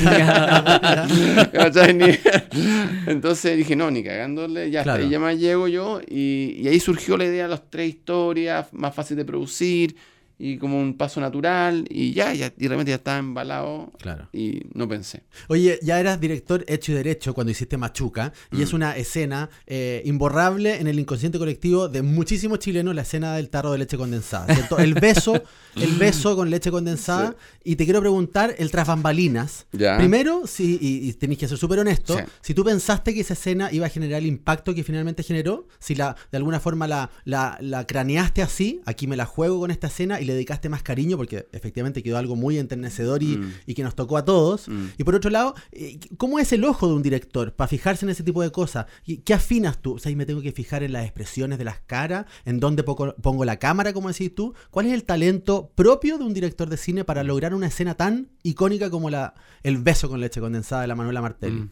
Entonces 3.08 3.58
dije, 3.58 3.76
no, 3.76 3.90
ni 3.92 4.04
cagándole, 4.04 4.70
ya 4.70 4.84
Claro. 4.84 4.98
hasta 4.98 5.06
ahí 5.06 5.12
ya 5.12 5.20
más 5.20 5.38
llego 5.40 5.68
yo. 5.70 6.02
Y, 6.08 6.58
y 6.60 6.68
ahí 6.68 6.80
surgió 6.80 7.18
la 7.18 7.26
idea 7.26 7.44
de 7.44 7.50
las 7.50 7.70
tres 7.70 7.90
historias, 7.90 8.68
más 8.74 8.94
fácil 8.94 9.18
de 9.18 9.26
producir 9.26 9.96
y 10.40 10.58
como 10.58 10.80
un 10.80 10.96
paso 10.98 11.20
natural. 11.22 11.86
Y 11.90 12.14
ya, 12.14 12.34
ya 12.34 12.54
y 12.58 12.68
realmente 12.68 12.92
ya 12.92 12.98
estaba 12.98 13.18
embalado 13.18 13.92
Claro. 14.00 14.30
y 14.34 14.62
no 14.74 14.88
pensé. 14.88 15.24
Oye, 15.48 15.80
ya 15.82 16.00
eras 16.00 16.20
director 16.20 16.64
hecho 16.68 16.92
y 16.92 16.96
derecho 16.96 17.34
cuando 17.34 17.52
hiciste 17.52 17.78
Machuca, 17.78 18.34
y 18.52 18.58
Mm. 18.58 18.62
es 18.62 18.74
una 18.74 18.96
escena 18.98 19.50
eh, 19.66 20.02
imborrable 20.06 20.80
en 20.80 20.88
el 20.88 21.00
inconsciente 21.00 21.38
colectivo 21.40 21.88
de 21.90 22.02
muchísimos 22.02 22.60
chilenos, 22.60 22.94
la 22.96 23.02
escena 23.04 23.36
del 23.36 23.50
tarro 23.50 23.72
de 23.72 23.80
leche 23.80 23.98
condensada. 23.98 24.54
¿cierto? 24.54 24.78
El 24.78 24.94
beso, 24.94 25.34
el 25.76 25.92
beso 25.96 26.36
con 26.36 26.50
leche 26.50 26.72
condensada. 26.72 27.36
Y 27.64 27.76
te 27.76 27.84
quiero 27.86 28.00
preguntar, 28.00 28.56
el 28.58 28.72
tras 28.72 28.88
bambalinas. 28.88 29.66
Ya. 29.72 29.98
Primero, 29.98 30.46
si, 30.48 30.78
y, 30.82 31.10
y 31.10 31.14
tenéis 31.14 31.40
que 31.40 31.48
ser 31.48 31.58
súper 31.58 31.80
honesto, 31.80 32.16
Sí. 32.18 32.24
si 32.42 32.54
tú 32.54 32.64
pensaste 32.64 33.14
que 33.14 33.22
esa 33.22 33.34
escena 33.34 33.72
iba 33.72 33.86
a 33.86 33.90
generar 33.90 34.20
el 34.22 34.28
impacto 34.28 34.74
que 34.74 34.84
finalmente 34.84 35.24
generó, 35.24 35.68
si 35.80 35.96
la 35.96 36.16
de 36.32 36.38
alguna 36.38 36.60
forma 36.60 36.88
la, 36.88 37.10
la, 37.26 37.58
la 37.62 37.86
craneaste 37.88 38.42
así, 38.42 38.82
aquí 38.86 39.08
me 39.08 39.16
la 39.18 39.26
juego 39.26 39.60
con 39.60 39.72
esta 39.72 39.88
escena 39.88 40.20
y 40.22 40.26
le 40.28 40.34
dedicaste 40.34 40.70
más 40.70 40.84
cariño, 40.84 41.18
porque 41.18 41.48
efectivamente 41.52 42.04
quedó 42.04 42.18
algo 42.20 42.36
muy 42.36 42.60
enternecedor 42.60 43.24
y, 43.24 43.38
Mm. 43.38 43.54
y 43.66 43.74
que 43.74 43.82
nos 43.84 43.96
tocó 43.96 44.18
a 44.18 44.24
todos. 44.26 44.68
Mm. 44.68 44.86
Y 45.00 45.04
por 45.04 45.16
otro 45.16 45.32
lado, 45.32 45.56
eh, 45.72 46.00
¿cómo 46.18 46.38
es 46.38 46.52
el 46.54 46.64
ojo 46.64 46.88
de 46.88 46.94
un 46.94 47.02
director 47.02 47.54
para 47.54 47.68
fijarse 47.68 48.06
en 48.06 48.10
ese 48.12 48.24
tipo 48.24 48.42
de 48.44 48.52
cosas? 48.52 48.86
¿Y 49.06 49.18
¿Qué 49.18 49.34
afinas 49.34 49.82
tú? 49.82 49.94
O 49.96 50.00
sea, 50.00 50.10
ahí 50.10 50.16
me 50.16 50.26
tengo 50.26 50.42
que 50.42 50.52
fijar 50.52 50.84
en 50.84 50.92
las 50.94 51.04
expresiones 51.06 51.58
de 51.58 51.64
las 51.66 51.80
caras, 51.80 52.26
en 52.46 52.60
dónde 52.60 52.84
pongo 52.84 53.46
la 53.46 53.58
cámara, 53.58 53.94
como 53.94 54.10
decís 54.10 54.34
tú. 54.36 54.54
¿Cuál 54.70 54.86
es 54.86 54.94
el 54.94 55.04
talento 55.04 55.72
propio 55.76 56.18
de 56.18 56.24
un 56.26 56.34
director 56.34 56.70
de 56.70 56.78
cine 56.78 57.04
para 57.04 57.24
lograr 57.24 57.54
una 57.56 57.68
escena 57.68 57.96
tan 57.96 58.30
icónica 58.44 58.90
como 58.90 59.10
la 59.10 59.34
el 59.64 59.78
beso 59.78 60.10
con 60.10 60.20
leche 60.20 60.40
condensada 60.40 60.82
de 60.84 60.88
la 60.88 60.96
Manuela 60.96 61.22
Martelli? 61.22 61.62
Mm. 61.62 61.72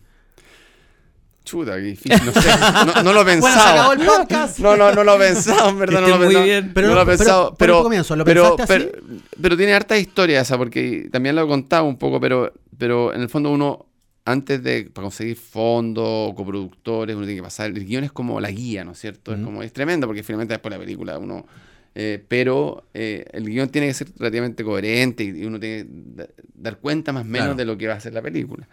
Chuta, 1.45 1.75
qué 1.75 1.81
difícil, 1.81 2.25
no 2.25 2.33
sé. 2.33 2.49
No, 2.85 3.03
no 3.03 3.13
lo 3.13 3.21
he 3.21 3.23
Bueno, 3.23 3.41
se 3.41 3.47
pensado. 3.47 3.69
acabó 3.79 3.93
el 3.93 4.05
podcast. 4.05 4.59
No, 4.59 4.75
no, 4.75 4.91
no 4.93 5.03
lo 5.03 5.15
he 5.15 5.19
pensado, 5.27 5.69
en 5.69 5.79
verdad, 5.79 6.01
no 6.01 6.07
lo 6.07 6.15
he 6.15 6.17
muy 6.17 6.25
pensado. 6.27 6.43
bien. 6.45 6.71
Pero 6.73 6.87
no 6.89 6.95
lo 6.95 7.01
he 7.01 7.05
pero 7.05 7.17
pensado, 7.17 7.55
pero, 7.57 7.83
¿lo 8.17 8.25
pero, 8.25 8.55
así? 8.59 9.57
tiene 9.57 9.73
harta 9.73 9.97
historia 9.97 10.41
esa, 10.41 10.57
porque 10.57 11.07
también 11.11 11.35
lo 11.35 11.43
he 11.43 11.47
contado 11.47 11.85
un 11.85 11.97
poco, 11.97 12.19
pero, 12.19 12.51
pero 12.77 13.13
en 13.13 13.21
el 13.21 13.29
fondo 13.29 13.51
uno, 13.51 13.85
antes 14.25 14.63
de 14.63 14.89
para 14.91 15.05
conseguir 15.05 15.37
fondos 15.37 16.33
coproductores, 16.33 17.15
uno 17.15 17.25
tiene 17.25 17.39
que 17.39 17.43
pasar, 17.43 17.67
el 17.71 17.85
guion 17.85 18.03
es 18.03 18.11
como 18.11 18.41
la 18.41 18.49
guía, 18.51 18.83
¿no 18.83 18.91
es 18.93 18.99
cierto? 18.99 19.33
Es 19.33 19.39
como, 19.39 19.61
es 19.63 19.71
tremendo, 19.71 20.07
porque 20.07 20.23
finalmente 20.23 20.55
después 20.55 20.71
la 20.73 20.79
película 20.79 21.17
uno... 21.19 21.45
eh, 21.93 22.23
pero 22.27 22.87
eh, 22.93 23.23
el 23.33 23.45
guion 23.45 23.69
tiene 23.69 23.87
que 23.87 23.93
ser 23.93 24.07
relativamente 24.17 24.63
coherente 24.63 25.23
y, 25.23 25.41
y 25.43 25.45
uno 25.45 25.59
tiene 25.59 25.83
que 25.83 25.89
da- 25.91 26.27
dar 26.55 26.77
cuenta 26.79 27.13
más 27.13 27.21
o 27.21 27.25
menos 27.25 27.45
Claro. 27.49 27.55
de 27.57 27.65
lo 27.65 27.77
que 27.77 27.87
va 27.87 27.93
a 27.93 27.99
ser 27.99 28.13
la 28.13 28.21
película. 28.23 28.67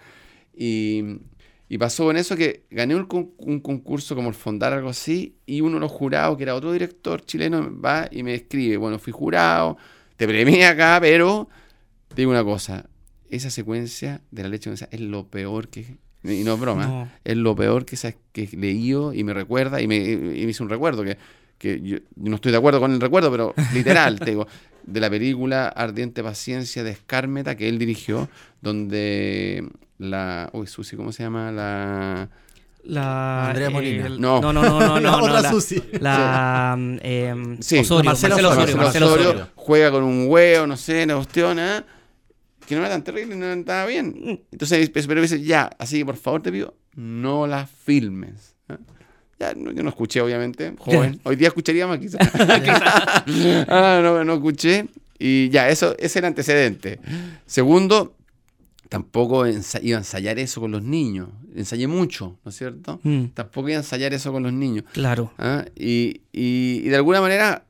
Y, 0.57 1.03
y 1.73 1.79
pasó 1.79 2.11
en 2.11 2.19
eso 2.19 2.37
que 2.37 2.65
gané 2.71 2.95
un, 2.95 3.07
con- 3.07 3.31
un 3.39 3.61
concurso 3.61 4.15
como 4.15 4.29
el 4.29 4.35
Fondar, 4.35 4.75
algo 4.75 4.91
así, 4.91 5.37
y 5.47 5.63
uno 5.63 5.77
de 5.77 5.81
los 5.81 5.91
jurados, 5.91 6.37
que 6.37 6.43
era 6.43 6.55
otro 6.55 6.71
director 6.71 7.25
chileno, 7.25 7.71
va 7.81 8.09
y 8.11 8.23
me 8.23 8.35
escribe, 8.35 8.77
bueno, 8.77 8.99
fui 8.99 9.11
jurado, 9.13 9.79
te 10.19 10.29
premié 10.29 10.67
acá, 10.67 10.99
pero 11.01 11.49
te 12.09 12.17
digo 12.17 12.31
una 12.31 12.45
cosa, 12.45 12.85
esa 13.31 13.49
secuencia 13.49 14.21
de 14.31 14.43
la 14.43 14.51
leche 14.51 14.65
condensada 14.65 14.91
es 14.93 15.01
lo 15.01 15.27
peor 15.29 15.69
que... 15.69 15.97
Y 16.25 16.45
no 16.45 16.55
es 16.55 16.61
broma, 16.61 16.87
No. 16.87 17.09
es 17.25 17.37
lo 17.39 17.57
peor 17.57 17.87
que, 17.87 17.97
que 18.33 18.49
y 18.53 19.25
me 19.25 19.33
recuerda, 19.33 19.81
y 19.81 19.89
me, 19.89 19.97
y 19.97 20.17
me 20.45 20.51
hizo 20.51 20.63
un 20.65 20.69
recuerdo, 20.71 21.03
que, 21.05 21.17
que 21.57 21.81
yo, 21.81 21.97
yo 21.97 22.31
no 22.31 22.35
estoy 22.37 22.53
de 22.53 22.59
acuerdo 22.59 22.81
con 22.81 22.93
el 22.93 23.01
recuerdo, 23.01 23.31
pero 23.31 23.55
literal, 23.73 24.21
te 24.21 24.27
digo, 24.33 24.47
de 24.85 25.01
la 25.01 25.09
película 25.09 25.69
Ardiente 25.69 26.23
Paciencia 26.23 26.85
de 26.85 26.91
Escármeta, 26.91 27.57
que 27.57 27.69
él 27.69 27.79
dirigió, 27.79 28.29
donde 28.61 29.69
la... 30.03 30.51
Uy, 30.53 30.67
Susi, 30.67 30.97
¿cómo 30.97 31.13
se 31.13 31.23
llama? 31.23 31.51
La... 31.53 32.29
La, 32.85 33.49
Andrea 33.51 33.71
Molina. 33.71 34.07
el- 34.07 34.21
No. 34.21 34.41
no, 34.41 34.53
no, 34.53 34.63
no, 34.63 34.81
no, 34.81 35.01
La 35.01 35.11
no, 35.13 35.17
otra 35.19 35.41
la, 35.41 35.51
Susi. 35.51 35.83
la, 36.01 36.75
mm, 36.77 36.97
em, 37.03 37.63
Sí, 37.63 37.79
Osorio, 37.79 38.05
Marcelo 38.11 38.35
Marcelo, 38.35 38.49
Osorio, 38.51 38.63
Osorio, 38.65 38.77
Marcelo 38.77 38.83
Marcelo 38.83 39.07
Osorio 39.07 39.29
Osorio. 39.29 39.49
juega 39.55 39.91
con 39.93 40.03
un 40.03 40.27
huevo, 40.29 40.67
no 40.67 40.77
sé, 40.77 41.07
la 41.07 41.15
cuestión, 41.15 41.59
¿ah? 41.61 41.85
que 42.67 42.75
no 42.75 42.81
era 42.81 42.91
tan 42.91 43.03
terrible, 43.05 43.37
no 43.37 43.47
estaba 43.53 43.87
bien. 43.87 44.41
Entonces, 44.51 44.91
pero 44.91 45.21
dice, 45.23 45.43
ya, 45.43 45.71
así 45.79 45.99
que 45.99 46.07
por 46.07 46.17
favor 46.17 46.43
te 46.43 46.51
pido, 46.51 46.75
no 46.97 47.47
la 47.47 47.67
filmes. 47.67 48.57
¿ah? 48.69 48.79
Ya, 49.39 49.55
no- 49.55 49.71
yo 49.73 49.83
no 49.85 49.89
escuché, 49.91 50.21
obviamente, 50.21 50.75
joven. 50.79 51.21
Hoy 51.23 51.37
día 51.37 51.49
escucharía 51.49 51.87
más, 51.87 51.99
quizás. 52.01 52.19
ah, 53.69 54.01
no, 54.03 54.25
no 54.25 54.35
escuché. 54.35 54.87
Y 55.19 55.51
ya, 55.51 55.69
eso, 55.69 55.95
ese 56.01 56.19
era 56.19 56.27
antecedente. 56.29 56.99
Segundo, 57.47 58.17
tampoco 58.93 59.47
iba 59.47 59.97
a 59.97 60.01
ensayar 60.01 60.39
eso 60.39 60.61
con 60.61 60.71
los 60.71 60.83
niños. 60.83 61.31
Ensayé 61.57 61.87
mucho, 61.87 62.37
¿no 62.45 62.51
es 62.51 62.57
cierto? 62.57 63.01
Mm, 63.03 63.25
Tampoco 63.35 63.69
iba 63.71 63.79
a 63.79 63.81
ensayar 63.81 64.13
eso 64.13 64.31
con 64.33 64.43
los 64.43 64.53
niños. 64.53 64.85
claro. 64.93 65.33
¿ah? 65.39 65.65
Y, 65.75 66.21
y- 66.33 66.83
y 66.85 66.89
de 66.91 66.97
alguna 66.97 67.21
manera 67.23 67.65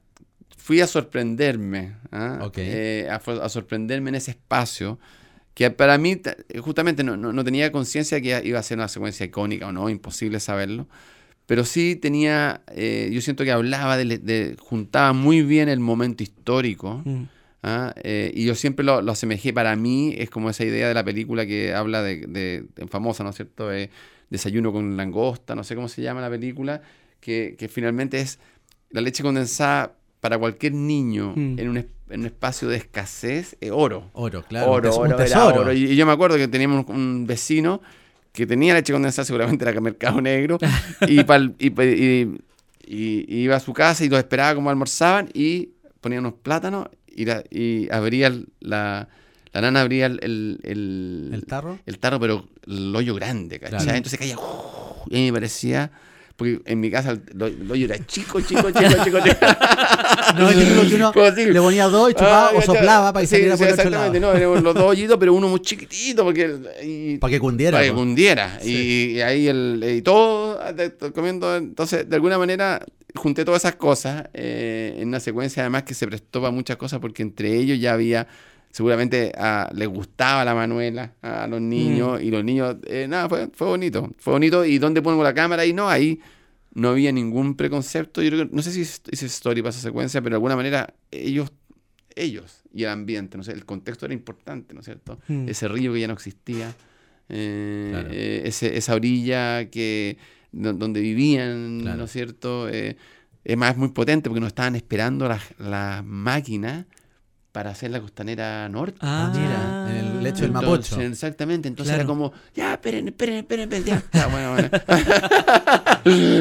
fui 0.57 0.81
a 0.81 0.87
sorprenderme, 0.87 1.95
¿ah? 2.11 2.41
Ok. 2.43 2.59
Eh, 2.59 3.09
a, 3.11 3.49
sorprenderme 3.49 4.11
en 4.11 4.17
ese 4.17 4.33
espacio, 4.33 4.99
que 5.55 5.71
para 5.71 5.97
mí 5.99 6.17
ta- 6.17 6.37
justamente 6.61 7.05
no, 7.05 7.17
no- 7.17 7.33
no 7.33 7.45
tenía 7.45 7.71
conciencia 7.71 8.21
que 8.21 8.41
iba 8.45 8.59
a 8.59 8.62
ser 8.62 8.79
una 8.79 8.88
secuencia 8.88 9.25
icónica 9.25 9.69
o 9.69 9.73
no, 9.73 9.88
imposible 9.91 10.41
saberlo, 10.41 10.88
pero 11.47 11.64
sí 11.64 11.95
tenía, 11.97 12.62
eh, 12.75 13.11
yo 13.12 13.21
siento 13.21 13.45
que 13.45 13.52
hablaba, 13.52 13.97
de, 13.97 14.19
de- 14.19 14.57
juntaba 14.59 15.12
muy 15.12 15.43
bien 15.43 15.69
el 15.69 15.81
momento 15.81 16.23
histórico. 16.23 17.02
Mm. 17.05 17.23
¿Ah? 17.62 17.95
Eh, 18.02 18.31
y 18.35 18.45
yo 18.45 18.54
siempre 18.54 18.85
lo, 18.85 19.02
lo 19.02 19.12
asemejé 19.12 19.52
para 19.52 19.75
mí, 19.76 20.14
es 20.19 20.31
como 20.31 20.50
esa 20.50 20.64
idea 20.64 20.88
de 20.88 20.95
la 20.95 21.04
película 21.04 21.47
que 21.47 21.75
habla 21.75 22.02
de, 22.02 22.26
de- 22.26 22.64
de- 22.75 22.87
famosa, 22.88 23.25
¿no 23.25 23.31
es 23.31 23.37
cierto? 23.37 23.69
De 23.69 23.90
Desayuno 24.31 24.73
con 24.73 24.97
langosta, 24.97 25.54
no 25.54 25.62
sé 25.64 25.75
cómo 25.75 25.88
se 25.88 26.00
llama 26.02 26.21
la 26.21 26.31
película, 26.31 26.81
que, 27.21 27.54
que 27.59 27.69
finalmente 27.69 28.19
es 28.21 28.38
la 28.90 29.00
leche 29.02 29.23
condensada 29.23 29.95
para 30.21 30.38
cualquier 30.38 30.73
niño 30.75 31.35
Mm. 31.37 31.59
en, 31.59 31.69
un, 31.69 31.76
en 31.78 32.21
un 32.21 32.26
espacio 32.26 32.69
de 32.69 32.76
escasez, 32.78 33.57
es 33.61 33.71
oro. 33.73 34.09
Oro, 34.14 34.42
claro. 34.42 34.71
oro, 34.71 34.95
oro, 34.97 35.19
era 35.21 35.45
oro. 35.47 35.73
Y, 35.73 35.85
y 35.92 35.97
yo 35.97 36.07
me 36.07 36.12
acuerdo 36.12 36.37
que 36.37 36.49
teníamos 36.49 36.87
un 36.88 37.26
vecino 37.26 37.81
que 38.33 38.47
tenía 38.47 38.73
leche 38.73 38.92
condensada, 38.95 39.26
seguramente 39.26 39.69
era 39.69 39.78
mercado 39.81 40.21
negro, 40.23 40.57
y, 41.07 41.23
pal- 41.25 41.54
y, 41.59 41.69
pa- 41.71 41.85
y- 41.85 42.38
y- 42.87 43.25
y 43.28 43.42
iba 43.42 43.57
a 43.57 43.61
su 43.61 43.73
casa 43.75 44.04
y 44.04 44.09
los 44.09 44.19
esperaba 44.19 44.54
como 44.54 44.71
almorzaban 44.71 45.28
y 45.35 45.71
ponía 46.00 46.19
unos 46.21 46.35
plátanos 46.35 46.88
y, 47.14 47.25
la- 47.25 47.45
y 47.50 47.88
abría 47.90 48.31
la, 48.61 49.09
la 49.52 49.61
nana 49.61 49.81
abría 49.83 50.07
el, 50.07 50.19
el, 50.23 50.61
el- 50.64 51.31
¿El 51.35 51.45
tarro? 51.47 51.78
el 51.87 51.99
tarro, 51.99 52.19
pero 52.21 52.49
el 52.66 52.95
hoyo 52.95 53.14
grande, 53.14 53.59
¿cachai? 53.61 53.83
Claro. 53.85 53.97
Entonces 53.99 54.19
caía, 54.19 54.38
¡uh! 54.38 55.04
y 55.11 55.26
me 55.26 55.33
parecía, 55.33 55.90
porque 56.37 56.61
en 56.65 56.81
mi 56.81 56.91
casa 56.91 57.11
el, 57.12 57.23
lo- 57.35 57.47
el 57.47 57.71
hoyo 57.71 57.85
era 57.87 58.05
chico, 58.07 58.41
chico, 58.41 58.71
chico, 58.71 59.05
chico, 59.05 59.19
chico. 59.21 59.37
No, 60.39 60.49
es 60.49 60.57
típico 60.57 60.83
que 60.89 60.95
uno 60.95 61.12
le 61.53 61.61
ponía 61.61 61.87
dos 61.89 62.11
y 62.11 62.15
chupaba 62.15 62.49
Ah, 62.49 62.53
o 62.57 62.62
soplaba 62.62 63.12
para 63.12 63.23
que 63.23 63.27
Sí, 63.27 63.37
saliera 63.37 63.57
sí, 63.57 63.65
por 63.65 63.67
el 63.69 63.73
otro 63.75 63.83
exactamente, 63.89 64.21
lado. 64.21 64.33
no, 64.39 64.39
eran 64.55 64.65
los 64.65 64.75
dos 64.75 64.85
hoyitos, 64.85 65.17
pero 65.19 65.35
uno 65.35 65.49
muy 65.49 65.61
chiquitito, 65.61 66.25
porque... 66.25 66.57
y- 66.83 67.19
Para 67.19 67.31
que 67.33 67.41
cundiera. 67.41 67.73
para 67.77 67.85
que 67.85 67.91
po. 67.93 67.99
cundiera. 67.99 68.59
Y, 68.65 68.71
y 69.17 69.21
ahí 69.21 69.49
el, 69.49 69.85
y 69.99 70.03
todo 70.03 70.59
comiendo. 71.15 71.55
Entonces, 71.57 72.09
de 72.09 72.17
alguna 72.17 72.39
manera, 72.39 72.85
junté 73.15 73.45
todas 73.45 73.62
esas 73.65 73.77
cosas 73.77 74.25
eh, 74.33 74.97
en 74.99 75.09
una 75.09 75.21
secuencia, 75.21 75.62
además 75.65 75.83
que 75.83 75.95
se 75.95 76.07
prestó 76.07 76.41
para 76.41 76.51
muchas 76.53 76.77
cosas, 76.77 77.01
porque 77.01 77.23
entre 77.23 77.55
ellos 77.57 77.79
ya 77.79 77.93
había. 77.93 78.27
Seguramente 78.73 79.31
a- 79.37 79.71
les 79.75 79.87
gustaba 79.87 80.45
la 80.45 80.55
Manuela 80.55 81.14
a 81.23 81.47
los 81.47 81.61
niños 81.61 82.21
y 82.23 82.31
los 82.31 82.43
niños, 82.43 82.76
eh, 82.87 83.07
nada, 83.09 83.29
fue, 83.29 83.49
fue 83.52 83.67
bonito, 83.69 84.11
fue 84.19 84.33
bonito. 84.33 84.64
¿Y 84.64 84.79
dónde 84.79 85.02
pongo 85.02 85.23
la 85.23 85.35
cámara? 85.35 85.64
Y 85.67 85.73
no, 85.75 85.88
ahí 85.88 86.19
no 86.75 86.88
había 86.88 87.12
ningún 87.12 87.55
preconcepto. 87.55 88.23
Yo 88.23 88.31
creo 88.31 88.49
que- 88.49 88.57
no 88.57 88.62
sé 88.62 88.73
si 88.73 88.81
hice 88.81 89.26
story 89.26 89.61
para 89.61 89.71
esa 89.71 89.81
secuencia, 89.81 90.21
pero 90.23 90.33
de 90.35 90.37
alguna 90.37 90.57
manera 90.57 90.95
ellos, 91.11 91.52
ellos 92.17 92.62
y 92.73 92.85
el 92.85 92.88
ambiente, 92.88 93.37
no 93.37 93.45
sé, 93.45 93.52
el 93.52 93.67
contexto 93.67 94.07
era 94.07 94.14
importante, 94.14 94.73
¿no 94.75 94.81
es 94.81 94.87
cierto? 94.87 95.19
Mm. 95.29 95.49
Ese 95.50 95.69
río 95.69 95.93
que 95.93 96.00
ya 96.00 96.07
no 96.09 96.14
existía, 96.14 96.75
eh, 97.29 97.88
Claro. 97.91 98.09
eh, 98.11 98.43
ese- 98.47 98.76
esa 98.76 98.95
orilla 98.95 99.69
que 99.71 100.17
do- 100.50 100.73
donde 100.73 101.00
vivían, 101.02 101.81
Claro. 101.83 101.99
¿no 101.99 102.05
es 102.05 102.11
cierto? 102.12 102.69
Eh, 102.71 102.97
es 103.45 103.57
más, 103.57 103.73
es 103.73 103.76
muy 103.76 103.88
potente 103.88 104.31
porque 104.31 104.41
nos 104.41 104.49
estaban 104.49 104.76
esperando 104.76 105.29
las 105.29 105.43
las 105.59 106.02
máquinas 106.05 106.87
para 107.52 107.71
hacer 107.71 107.90
la 107.90 108.00
costanera 108.00 108.66
norte. 108.71 108.97
Ah, 109.02 109.30
mira, 109.35 109.90
en 109.90 109.97
el 110.06 110.23
lecho 110.23 110.42
del 110.42 110.52
Mapocho. 110.52 111.00
Exactamente, 111.00 111.68
entonces 111.68 111.94
Claro. 111.94 112.02
era 112.02 112.06
como, 112.09 112.32
ya, 112.54 112.73
esperen, 112.75 113.09
esperen, 113.09 113.37
esperen, 113.37 113.73
esperen, 113.73 113.85
ya, 113.85 114.02
ya, 114.12 114.26
bueno, 114.28 114.52
bueno. 114.52 114.71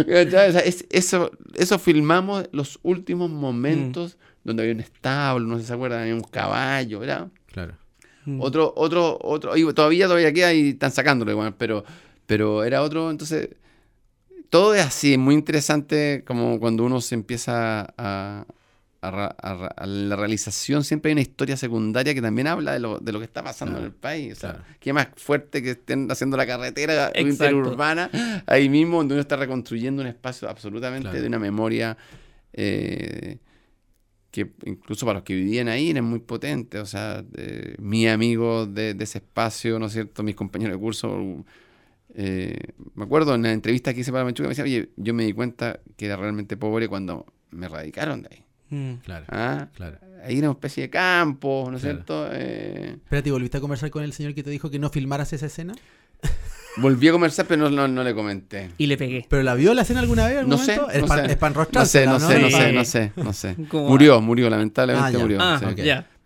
¿Cachai? 0.07 0.49
O 0.49 0.51
sea, 0.53 0.61
es- 0.61 0.85
eso, 0.89 1.31
eso 1.55 1.79
filmamos 1.79 2.47
los 2.51 2.79
últimos 2.83 3.29
momentos 3.29 4.17
donde 4.43 4.63
había 4.63 4.73
un 4.73 4.79
establo, 4.81 5.45
no 5.47 5.55
sé 5.57 5.61
si 5.63 5.67
se 5.67 5.73
acuerdan, 5.73 6.01
había 6.01 6.15
un 6.15 6.21
caballo, 6.21 6.99
¿verdad? 6.99 7.27
Claro. 7.51 7.73
Mm. 8.25 8.39
Otro, 8.41 8.73
otro, 8.75 9.17
otro, 9.21 9.55
y 9.57 9.73
todavía, 9.73 10.05
todavía 10.07 10.31
queda 10.33 10.53
y 10.53 10.69
están 10.69 10.91
sacándolo 10.91 11.31
igual, 11.31 11.55
pero, 11.57 11.83
pero 12.25 12.63
era 12.63 12.81
otro, 12.81 13.11
entonces, 13.11 13.49
todo 14.49 14.73
es 14.75 14.85
así, 14.85 15.13
es 15.13 15.19
muy 15.19 15.35
interesante 15.35 16.23
como 16.25 16.59
cuando 16.59 16.83
uno 16.83 17.01
se 17.01 17.15
empieza 17.15 17.93
a, 17.97 18.45
a 19.01 19.09
a 19.41 19.65
a 19.67 19.85
la 19.87 20.15
realización, 20.15 20.83
siempre 20.83 21.09
hay 21.09 21.13
una 21.13 21.21
historia 21.21 21.57
secundaria 21.57 22.13
que 22.13 22.21
también 22.21 22.47
habla 22.47 22.73
de 22.73 22.79
lo, 22.79 22.99
de 22.99 23.11
lo 23.11 23.19
que 23.19 23.25
está 23.25 23.43
pasando 23.43 23.73
Claro, 23.73 23.85
en 23.87 23.91
el 23.93 23.97
país, 23.99 24.33
o 24.33 24.35
sea, 24.39 24.49
claro. 24.53 24.65
qué 24.79 24.93
más 24.93 25.07
fuerte 25.17 25.63
que 25.63 25.71
estén 25.71 26.09
haciendo 26.11 26.37
la 26.37 26.45
carretera 26.45 27.07
Exacto. 27.07 27.21
interurbana, 27.27 28.09
ahí 28.45 28.69
mismo 28.69 28.97
donde 28.97 29.15
uno 29.15 29.21
está 29.21 29.35
reconstruyendo 29.37 30.01
un 30.03 30.07
espacio 30.07 30.47
absolutamente 30.49 31.09
Claro. 31.09 31.21
de 31.21 31.27
una 31.27 31.39
memoria 31.39 31.97
eh, 32.53 33.37
que 34.29 34.51
incluso 34.65 35.05
para 35.05 35.19
los 35.19 35.23
que 35.23 35.35
vivían 35.35 35.67
ahí 35.67 35.89
era 35.89 36.01
muy 36.01 36.19
potente. 36.19 36.79
O 36.79 36.85
sea, 36.85 37.23
eh, 37.35 37.75
mi 37.79 38.07
amigo 38.07 38.65
de, 38.65 38.93
de 38.93 39.03
ese 39.03 39.17
espacio, 39.17 39.77
¿no 39.79 39.87
es 39.87 39.93
cierto? 39.93 40.23
Mis 40.23 40.35
compañeros 40.35 40.75
de 40.75 40.79
curso. 40.79 41.43
eh, 42.15 42.57
me 42.95 43.03
acuerdo 43.03 43.35
en 43.35 43.41
la 43.43 43.51
entrevista 43.51 43.93
que 43.93 44.01
hice 44.01 44.11
para 44.11 44.23
Machuca, 44.23 44.43
me 44.43 44.49
decía, 44.49 44.63
oye, 44.63 44.89
yo 44.95 45.13
me 45.13 45.25
di 45.25 45.33
cuenta 45.33 45.79
que 45.97 46.05
era 46.05 46.15
realmente 46.17 46.55
pobre 46.55 46.87
cuando 46.87 47.25
me 47.51 47.67
radicaron 47.67 48.21
de 48.21 48.29
ahí. 48.31 48.45
Mm. 48.71 48.93
Claro. 49.03 49.25
¿Ah? 49.29 49.67
Claro. 49.75 49.97
Ahí 50.25 50.37
era 50.39 50.49
una 50.49 50.55
especie 50.55 50.83
de 50.83 50.89
campo, 50.89 51.67
¿no 51.69 51.77
es 51.77 51.83
Claro. 51.83 51.97
cierto? 51.97 52.29
Eh, 52.31 52.93
Espérate, 52.95 53.29
¿y 53.29 53.31
¿volviste 53.31 53.57
a 53.57 53.61
conversar 53.61 53.89
con 53.91 54.03
el 54.03 54.13
señor 54.13 54.33
que 54.33 54.41
te 54.43 54.49
dijo 54.49 54.69
que 54.71 54.79
no 54.79 54.89
filmaras 54.89 55.33
esa 55.33 55.45
escena? 55.47 55.73
volví 56.77 57.07
a 57.07 57.11
conversar, 57.11 57.45
pero 57.47 57.63
no, 57.63 57.69
no, 57.69 57.87
no 57.87 58.03
le 58.03 58.13
comenté. 58.15 58.69
Y 58.77 58.87
le 58.87 58.97
pegué. 58.97 59.25
¿Pero 59.29 59.43
la 59.43 59.55
vio 59.55 59.73
la 59.73 59.81
escena 59.81 59.99
alguna 59.99 60.23
vez? 60.25 60.33
en 60.33 60.37
algún 60.39 60.51
No 60.51 60.57
sé, 60.57 60.75
momento? 60.77 60.99
No 61.01 61.07
para 61.07 61.23
sé. 61.27 61.35
No 61.73 61.85
sé, 61.85 62.05
no 62.05 62.19
sé, 62.19 62.39
no 62.39 62.49
sé, 62.49 62.71
no 62.73 62.85
sé, 62.85 63.11
no 63.17 63.33
sé. 63.33 63.55
¿Cómo? 63.67 63.89
Murió, 63.89 64.21
murió, 64.21 64.49
lamentablemente 64.49 65.07
Ah, 65.07 65.11
ya. 65.11 65.19
murió. 65.19 65.37
Ah, 65.41 65.59
sí. 65.59 65.65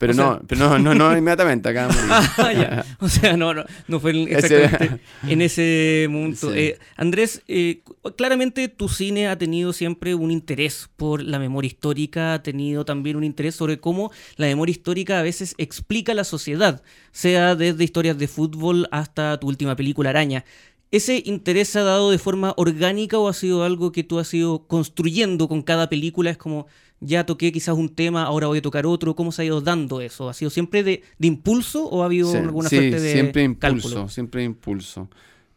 Pero, 0.07 0.13
O 0.13 0.15
sea- 0.15 0.25
no, 0.25 0.41
pero 0.47 0.59
no, 0.69 0.79
no, 0.79 0.93
no 0.95 1.17
inmediatamente, 1.17 1.69
acá. 1.69 1.87
Ah. 2.37 2.83
O 2.99 3.09
sea, 3.09 3.35
no, 3.37 3.53
no, 3.53 3.63
no 3.87 3.99
fue 3.99 4.11
en- 4.11 4.27
Ese- 4.27 4.63
exactamente 4.65 5.03
en 5.27 5.41
ese 5.41 6.07
momento. 6.09 6.51
Sí. 6.51 6.59
Eh, 6.59 6.79
Andrés, 6.97 7.41
eh, 7.47 7.81
claramente 8.17 8.67
tu 8.67 8.87
cine 8.89 9.27
ha 9.27 9.37
tenido 9.37 9.73
siempre 9.73 10.15
un 10.15 10.31
interés 10.31 10.89
por 10.95 11.21
la 11.23 11.39
memoria 11.39 11.67
histórica, 11.67 12.33
ha 12.33 12.43
tenido 12.43 12.85
también 12.85 13.15
un 13.15 13.23
interés 13.23 13.55
sobre 13.55 13.79
cómo 13.79 14.11
la 14.37 14.47
memoria 14.47 14.71
histórica 14.71 15.19
a 15.19 15.23
veces 15.23 15.55
explica 15.57 16.13
la 16.13 16.23
sociedad, 16.23 16.81
sea 17.11 17.55
desde 17.55 17.83
historias 17.83 18.17
de 18.17 18.27
fútbol 18.27 18.87
hasta 18.91 19.39
tu 19.39 19.47
última 19.47 19.75
película 19.75 20.09
Araña. 20.11 20.45
¿Ese 20.91 21.21
interés 21.25 21.69
se 21.69 21.79
ha 21.79 21.83
dado 21.83 22.11
de 22.11 22.17
forma 22.19 22.53
orgánica 22.57 23.17
o 23.19 23.27
ha 23.27 23.33
sido 23.33 23.63
algo 23.63 23.91
que 23.91 24.03
tú 24.03 24.19
has 24.19 24.33
ido 24.33 24.65
construyendo 24.67 25.47
con 25.49 25.61
cada 25.61 25.89
película? 25.89 26.29
Es 26.29 26.37
como, 26.37 26.67
ya 27.05 27.25
toqué 27.25 27.51
quizás 27.51 27.75
un 27.75 27.89
tema, 27.89 28.23
ahora 28.23 28.47
voy 28.47 28.57
a 28.57 28.61
tocar 28.61 28.85
otro. 28.85 29.15
¿Cómo 29.15 29.31
se 29.31 29.41
ha 29.41 29.45
ido 29.45 29.61
dando 29.61 30.01
eso? 30.01 30.27
¿Ha 30.29 30.33
sido 30.33 30.49
siempre 30.49 30.83
de, 30.83 31.03
de 31.17 31.27
impulso 31.27 31.85
o 31.87 32.01
ha 32.01 32.05
habido 32.05 32.31
Sí, 32.31 32.37
alguna 32.37 32.69
sí, 32.69 32.75
suerte 32.75 32.99
de 32.99 33.11
siempre 33.11 33.43
impulso, 33.43 33.71
cálculo? 33.89 34.09
siempre 34.09 34.43
impulso. 34.43 35.09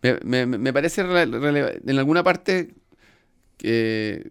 Me, 0.02 0.46
me- 0.46 0.58
me 0.58 0.72
parece 0.72 1.00
en 1.02 1.98
alguna 1.98 2.22
parte 2.22 2.74
que 3.56 4.30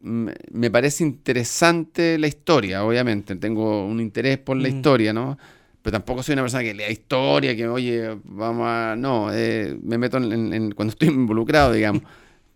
me, 0.00 0.34
me 0.50 0.70
parece 0.70 1.04
interesante 1.04 2.18
la 2.18 2.26
historia, 2.26 2.84
obviamente. 2.84 3.36
Tengo 3.36 3.86
un 3.86 4.00
interés 4.00 4.38
por 4.38 4.56
la 4.56 4.68
Mm. 4.68 4.76
historia, 4.76 5.12
¿no? 5.12 5.38
Pero 5.82 5.92
tampoco 5.92 6.22
soy 6.22 6.34
una 6.34 6.42
persona 6.42 6.62
que 6.62 6.74
lea 6.74 6.90
historia, 6.90 7.56
que 7.56 7.66
oye, 7.68 8.16
vamos 8.24 8.66
a. 8.68 8.94
No, 8.96 9.32
eh, 9.32 9.76
me 9.82 9.98
meto 9.98 10.16
en, 10.16 10.32
en- 10.32 10.52
en- 10.52 10.72
cuando 10.72 10.92
estoy 10.92 11.08
involucrado, 11.08 11.72
digamos. 11.72 12.02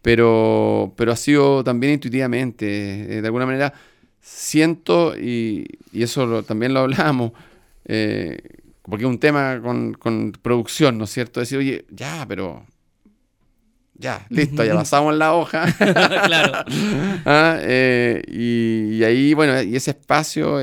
Pero, 0.06 0.92
pero 0.96 1.10
ha 1.10 1.16
sido 1.16 1.64
también 1.64 1.94
intuitivamente. 1.94 2.66
eh, 3.18 3.20
de 3.22 3.26
alguna 3.26 3.44
manera 3.44 3.72
siento, 4.20 5.18
y, 5.18 5.66
y 5.92 6.04
eso 6.04 6.26
lo- 6.26 6.44
también 6.44 6.72
lo 6.72 6.80
hablamos, 6.80 7.32
eh, 7.86 8.38
porque 8.82 9.04
es 9.04 9.10
un 9.10 9.18
tema 9.18 9.60
con, 9.60 9.94
con 9.94 10.30
producción, 10.40 10.96
¿no 10.96 11.04
es 11.06 11.10
cierto? 11.10 11.40
Decir, 11.40 11.58
oye, 11.58 11.86
ya, 11.90 12.24
pero. 12.28 12.64
Ya, 13.98 14.24
listo, 14.30 14.62
ya 14.64 14.74
pasamos 14.74 15.16
la 15.16 15.34
hoja. 15.34 15.66
claro. 16.26 16.52
Ah, 17.24 17.58
eh, 17.62 18.22
y, 18.28 18.98
y 18.98 19.02
ahí, 19.02 19.34
bueno, 19.34 19.60
y 19.60 19.74
ese 19.74 19.90
espacio, 19.90 20.60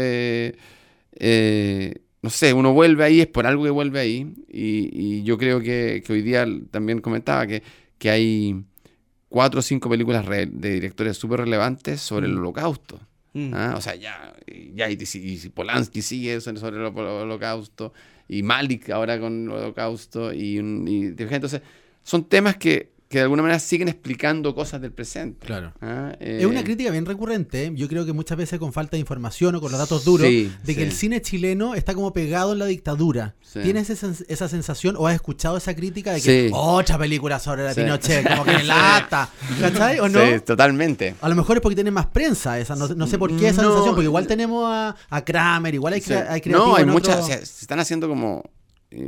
no 2.22 2.30
sé, 2.30 2.54
uno 2.54 2.72
vuelve 2.72 3.04
ahí, 3.04 3.20
es 3.20 3.28
por 3.28 3.46
algo 3.46 3.66
que 3.66 3.70
vuelve 3.72 4.00
ahí. 4.00 4.34
Y, 4.48 4.90
y 4.94 5.24
yo 5.24 5.38
creo 5.38 5.60
que, 5.60 6.02
que 6.06 6.14
hoy 6.14 6.22
día 6.22 6.46
también 6.72 7.02
comentaba 7.02 7.46
que, 7.46 7.62
que 7.98 8.10
hay 8.10 8.64
cuatro 9.34 9.62
o 9.62 9.64
cinco 9.64 9.90
películas 9.90 10.28
de 10.30 10.46
directores 10.46 11.18
súper 11.18 11.40
relevantes 11.40 12.00
sobre 12.02 12.28
el 12.28 12.34
Mm. 12.34 12.38
holocausto. 12.38 13.00
Mm. 13.34 13.52
Ah, 13.56 13.74
O 13.76 13.82
sea, 13.82 13.96
ya, 13.96 14.32
ya 14.76 14.92
y, 14.92 14.96
y 15.16 15.50
Polanski 15.50 16.04
sigue 16.04 16.40
sobre 16.40 16.60
sobre 16.60 16.78
el 16.78 16.84
holo- 16.86 17.22
holocausto, 17.24 17.94
y 18.30 18.44
Malik 18.44 18.92
ahora 18.92 19.20
con 19.20 19.46
el 19.46 19.50
holocausto, 19.50 20.32
y, 20.32 20.60
y 20.60 21.16
entonces 21.18 21.62
son 22.04 22.26
temas 22.26 22.58
que, 22.58 22.92
que 23.14 23.20
de 23.20 23.24
alguna 23.26 23.44
manera 23.44 23.60
siguen 23.60 23.90
explicando 23.90 24.56
cosas 24.56 24.82
del 24.82 24.92
presente. 24.92 25.46
Claro. 25.46 25.72
Ah, 25.82 26.16
Es 26.20 26.48
una 26.48 26.62
eh, 26.62 26.64
crítica 26.64 26.90
bien 26.90 27.06
recurrente, 27.06 27.66
¿eh? 27.66 27.72
yo 27.76 27.88
creo 27.88 28.08
que 28.08 28.12
muchas 28.12 28.36
veces 28.40 28.58
con 28.58 28.74
falta 28.74 28.98
de 28.98 29.02
información 29.02 29.54
o 29.54 29.62
con 29.62 29.72
los 29.72 29.80
datos 29.80 30.04
duros, 30.04 30.26
Sí, 30.28 30.52
de 30.64 30.74
que 30.74 30.82
sí. 30.82 30.88
el 30.88 30.92
cine 30.94 31.22
chileno 31.22 31.76
está 31.76 31.94
como 31.94 32.12
pegado 32.12 32.54
en 32.54 32.58
la 32.60 32.66
dictadura. 32.66 33.36
Sí. 33.42 33.60
¿Tienes 33.62 33.92
esa, 33.92 34.12
esa 34.28 34.50
sensación 34.50 34.96
o 34.98 35.06
has 35.06 35.14
escuchado 35.14 35.58
esa 35.58 35.76
crítica 35.76 36.12
de 36.12 36.22
que 36.22 36.48
Sí. 36.48 36.52
otra 36.56 36.98
película 36.98 37.38
sobre 37.38 37.62
la 37.66 37.76
Sí. 37.76 37.82
Pinochet, 37.82 38.28
como 38.28 38.46
que 38.46 38.64
lata, 38.64 39.30
¿cachai? 39.62 40.00
¿O 40.00 40.10
no? 40.10 40.20
Sí, 40.20 40.40
totalmente. 40.44 41.14
A 41.22 41.30
lo 41.30 41.36
mejor 41.36 41.58
es 41.58 41.62
porque 41.62 41.76
tiene 41.76 41.92
más 41.92 42.08
prensa 42.08 42.58
esa, 42.60 42.76
no, 42.76 42.88
no 42.88 43.06
sé 43.06 43.20
por 43.20 43.30
qué 43.38 43.50
esa 43.50 43.62
No. 43.62 43.68
sensación, 43.70 43.94
porque 43.94 44.06
igual 44.08 44.26
tenemos 44.26 44.66
a, 44.68 44.96
a 45.12 45.24
Kramer, 45.24 45.76
igual 45.76 45.94
hay, 45.94 46.02
Sí. 46.02 46.08
crea- 46.08 46.32
hay 46.34 46.42
creativos 46.42 46.68
no, 46.68 46.76
hay 46.78 46.86
muchas, 46.86 47.18
otro- 47.18 47.26
o 47.26 47.28
sea, 47.28 47.38
se 47.46 47.62
están 47.64 47.80
haciendo 47.80 48.08
como 48.08 48.44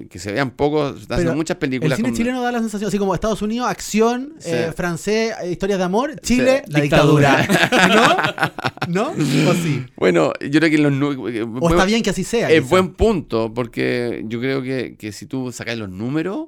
que 0.10 0.20
se 0.20 0.32
vean 0.32 0.52
poco, 0.52 0.94
se 0.94 1.02
están 1.04 1.16
haciendo 1.18 1.36
muchas 1.36 1.56
El 1.56 1.60
películas. 1.60 1.98
cine 1.98 2.10
con- 2.10 2.18
chileno 2.18 2.42
da 2.42 2.52
la 2.52 2.60
sensación, 2.60 2.88
así 2.88 2.98
como 2.98 3.14
Estados 3.14 3.42
Unidos, 3.42 3.68
acción, 3.70 4.34
Sí. 4.40 4.50
eh, 4.52 4.72
francés, 4.76 5.34
eh, 5.44 5.52
historias 5.52 5.78
de 5.80 5.86
amor, 5.86 6.20
Chile, 6.22 6.64
Sí. 6.66 6.72
la 6.72 6.82
dictadura. 6.82 7.48
¿No? 8.88 9.14
¿No? 9.14 9.50
¿O 9.50 9.54
sí? 9.54 9.86
Bueno, 9.98 10.34
yo 10.42 10.60
creo 10.60 10.70
que 10.72 10.78
los 10.78 10.92
eh, 11.34 11.44
¿O 11.62 11.70
está 11.70 11.86
bien 11.86 12.02
que 12.04 12.10
así 12.10 12.24
sea? 12.24 12.50
Es 12.50 12.62
quizá? 12.62 12.70
buen 12.70 12.94
punto, 12.94 13.54
porque 13.54 14.24
yo 14.28 14.40
creo 14.40 14.62
que, 14.62 14.96
que 14.98 15.12
si 15.12 15.26
tú 15.26 15.52
sacas 15.52 15.78
los 15.78 15.90
números, 15.90 16.48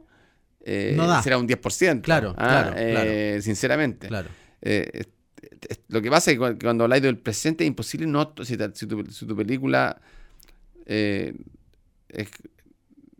eh, 0.65 0.93
No 0.97 1.07
da. 1.07 1.21
será 1.23 1.37
un 1.37 1.47
10%. 1.47 2.01
Claro, 2.01 2.33
ah, 2.37 2.47
claro, 2.47 2.73
eh, 2.77 3.39
Sinceramente. 3.41 4.07
Claro. 4.07 4.29
Eh, 4.61 5.03
lo 5.89 6.01
que 6.01 6.09
pasa 6.09 6.31
es 6.31 6.37
que 6.37 6.43
cu- 6.53 6.57
cuando 6.61 6.83
habláis 6.83 7.03
del 7.03 7.17
presente 7.17 7.63
es 7.63 7.67
imposible 7.67 8.05
no. 8.07 8.33
Si, 8.43 8.57
tu, 8.87 9.05
si 9.11 9.25
tu 9.25 9.35
película. 9.35 9.99
eh, 10.85 11.33
es- 12.09 12.29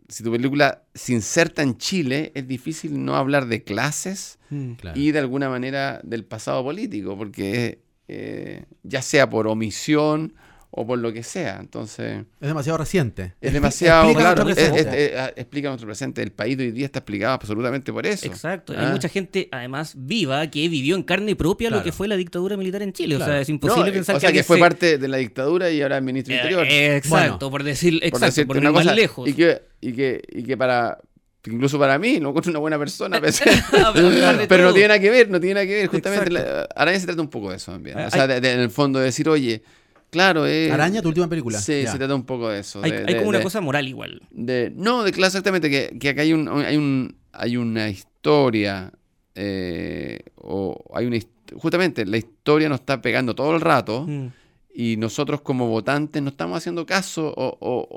si 0.08 0.22
tu 0.24 0.32
película 0.32 0.82
se 0.94 1.12
inserta 1.12 1.62
en 1.62 1.76
Chile, 1.76 2.32
es 2.34 2.48
difícil 2.48 3.04
no 3.04 3.14
hablar 3.16 3.46
de 3.46 3.62
clases 3.62 4.38
Mm. 4.50 4.72
claro. 4.74 4.98
y 4.98 5.10
de 5.12 5.18
alguna 5.18 5.50
manera 5.50 6.00
del 6.02 6.24
pasado 6.24 6.62
político, 6.64 7.16
porque 7.18 7.82
eh, 8.08 8.64
ya 8.82 9.02
sea 9.02 9.28
por 9.28 9.46
omisión 9.46 10.32
o 10.70 10.86
por 10.86 10.98
lo 10.98 11.12
que 11.12 11.22
sea. 11.22 11.56
Entonces, 11.60 12.24
Es 12.40 12.48
demasiado 12.48 12.76
reciente. 12.78 13.34
es 13.40 13.52
demasiado 13.52 14.10
Explica 14.10 14.20
claro. 14.34 14.44
nuestro 14.44 14.66
es- 14.76 14.86
es- 14.86 14.94
es- 14.94 15.32
explica 15.36 15.68
nuestro 15.68 15.86
presente. 15.88 16.22
El 16.22 16.30
país 16.32 16.58
de 16.58 16.64
hoy 16.64 16.72
día 16.72 16.84
está 16.86 16.98
explicado 16.98 17.32
absolutamente 17.34 17.92
por 17.92 18.06
eso. 18.06 18.26
Exacto. 18.26 18.74
Ah. 18.76 18.86
Hay 18.86 18.92
mucha 18.92 19.08
gente, 19.08 19.48
además, 19.50 19.94
viva, 19.96 20.46
que 20.50 20.68
vivió 20.68 20.94
en 20.96 21.02
carne 21.02 21.34
propia 21.36 21.68
Claro. 21.68 21.80
lo 21.80 21.84
que 21.84 21.92
fue 21.92 22.06
la 22.06 22.16
dictadura 22.16 22.56
militar 22.56 22.82
en 22.82 22.92
Chile. 22.92 23.14
O 23.14 23.18
Claro. 23.18 23.32
sea, 23.32 23.40
es 23.40 23.48
imposible 23.48 23.86
No, 23.86 23.92
pensar 23.94 24.16
o 24.16 24.20
sea, 24.20 24.30
que, 24.30 24.38
que, 24.38 24.44
fue 24.44 24.56
se- 24.56 24.60
parte 24.60 24.98
de 24.98 25.08
la 25.08 25.16
dictadura 25.16 25.70
y 25.70 25.80
ahora 25.80 25.96
es 25.96 26.02
ministro 26.02 26.34
Eh, 26.34 26.36
interior. 26.36 26.66
exacto, 26.68 27.08
Bueno, 27.10 27.38
por 27.50 27.64
decir, 27.64 27.94
por 27.94 28.04
exacto, 28.04 28.26
decirte 28.26 28.46
por 28.46 28.56
una 28.58 28.68
ir 28.68 28.74
más 28.74 28.82
cosa. 28.84 28.94
lejos. 28.94 29.28
Y 29.28 29.32
que, 29.32 29.62
y 29.80 29.92
que, 29.94 30.22
y 30.30 30.42
que 30.44 30.56
para. 30.56 30.98
Incluso 31.46 31.78
para 31.78 31.98
mí, 31.98 32.18
lo 32.20 32.28
encuentro 32.28 32.50
una 32.50 32.58
buena 32.58 32.78
persona. 32.78 33.20
pese- 33.22 33.48
A 33.82 33.92
pesar 33.92 34.36
de 34.38 34.46
pero 34.48 34.64
no 34.64 34.72
tiene 34.74 34.88
nada 34.88 35.00
que 35.00 35.08
ver, 35.08 35.30
no 35.30 35.40
tiene 35.40 35.54
nada 35.54 35.66
que 35.66 35.74
ver. 35.76 35.86
Justamente, 35.86 36.30
la, 36.30 36.68
Araña 36.76 37.00
se 37.00 37.06
trata 37.06 37.22
un 37.22 37.30
poco 37.30 37.48
de 37.50 37.56
eso 37.56 37.72
también. 37.72 37.98
Ah, 37.98 38.08
O 38.08 38.10
sea, 38.10 38.26
de- 38.26 38.40
de- 38.42 38.52
en 38.52 38.60
el 38.60 38.70
fondo 38.70 38.98
de 38.98 39.06
decir, 39.06 39.26
oye, 39.30 39.62
claro, 40.10 40.46
eh, 40.46 40.70
Araña, 40.72 41.02
tu 41.02 41.08
última 41.08 41.28
película. 41.28 41.58
Sí, 41.58 41.82
Ya. 41.82 41.92
se 41.92 41.98
trata 41.98 42.14
un 42.14 42.24
poco 42.24 42.48
de 42.48 42.60
eso. 42.60 42.82
Hay, 42.82 42.90
de- 42.90 42.98
hay 42.98 43.04
de- 43.04 43.16
como 43.16 43.28
una 43.30 43.38
de- 43.38 43.44
cosa 43.44 43.60
moral 43.60 43.86
igual. 43.88 44.22
de- 44.30 44.72
no, 44.76 45.02
de 45.04 45.12
claro, 45.12 45.28
exactamente, 45.28 45.68
que, 45.70 45.98
que 45.98 46.08
acá 46.10 46.22
hay, 46.22 46.32
un, 46.32 46.48
hay, 46.48 46.76
un, 46.76 47.16
hay 47.32 47.56
una 47.56 47.88
historia, 47.88 48.92
eh, 49.34 50.18
o 50.36 50.76
hay 50.94 51.06
una 51.06 51.18
justamente 51.56 52.04
la 52.04 52.18
historia 52.18 52.68
nos 52.68 52.80
está 52.80 53.00
pegando 53.00 53.34
todo 53.34 53.54
el 53.54 53.60
rato 53.62 54.04
Mm. 54.06 54.26
y 54.74 54.96
nosotros 54.98 55.40
como 55.40 55.66
votantes 55.68 56.22
no 56.22 56.28
estamos 56.30 56.58
haciendo 56.58 56.84
caso 56.84 57.32
o- 57.34 57.56
o- 57.60 57.88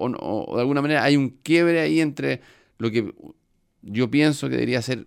o 0.49 0.55
de 0.55 0.61
alguna 0.61 0.81
manera 0.81 1.03
hay 1.03 1.17
un 1.17 1.29
quiebre 1.43 1.81
ahí 1.81 1.99
entre 1.99 2.39
lo 2.77 2.89
que 2.91 3.13
yo 3.81 4.09
pienso 4.09 4.47
que 4.47 4.55
debería 4.55 4.81
ser 4.81 5.05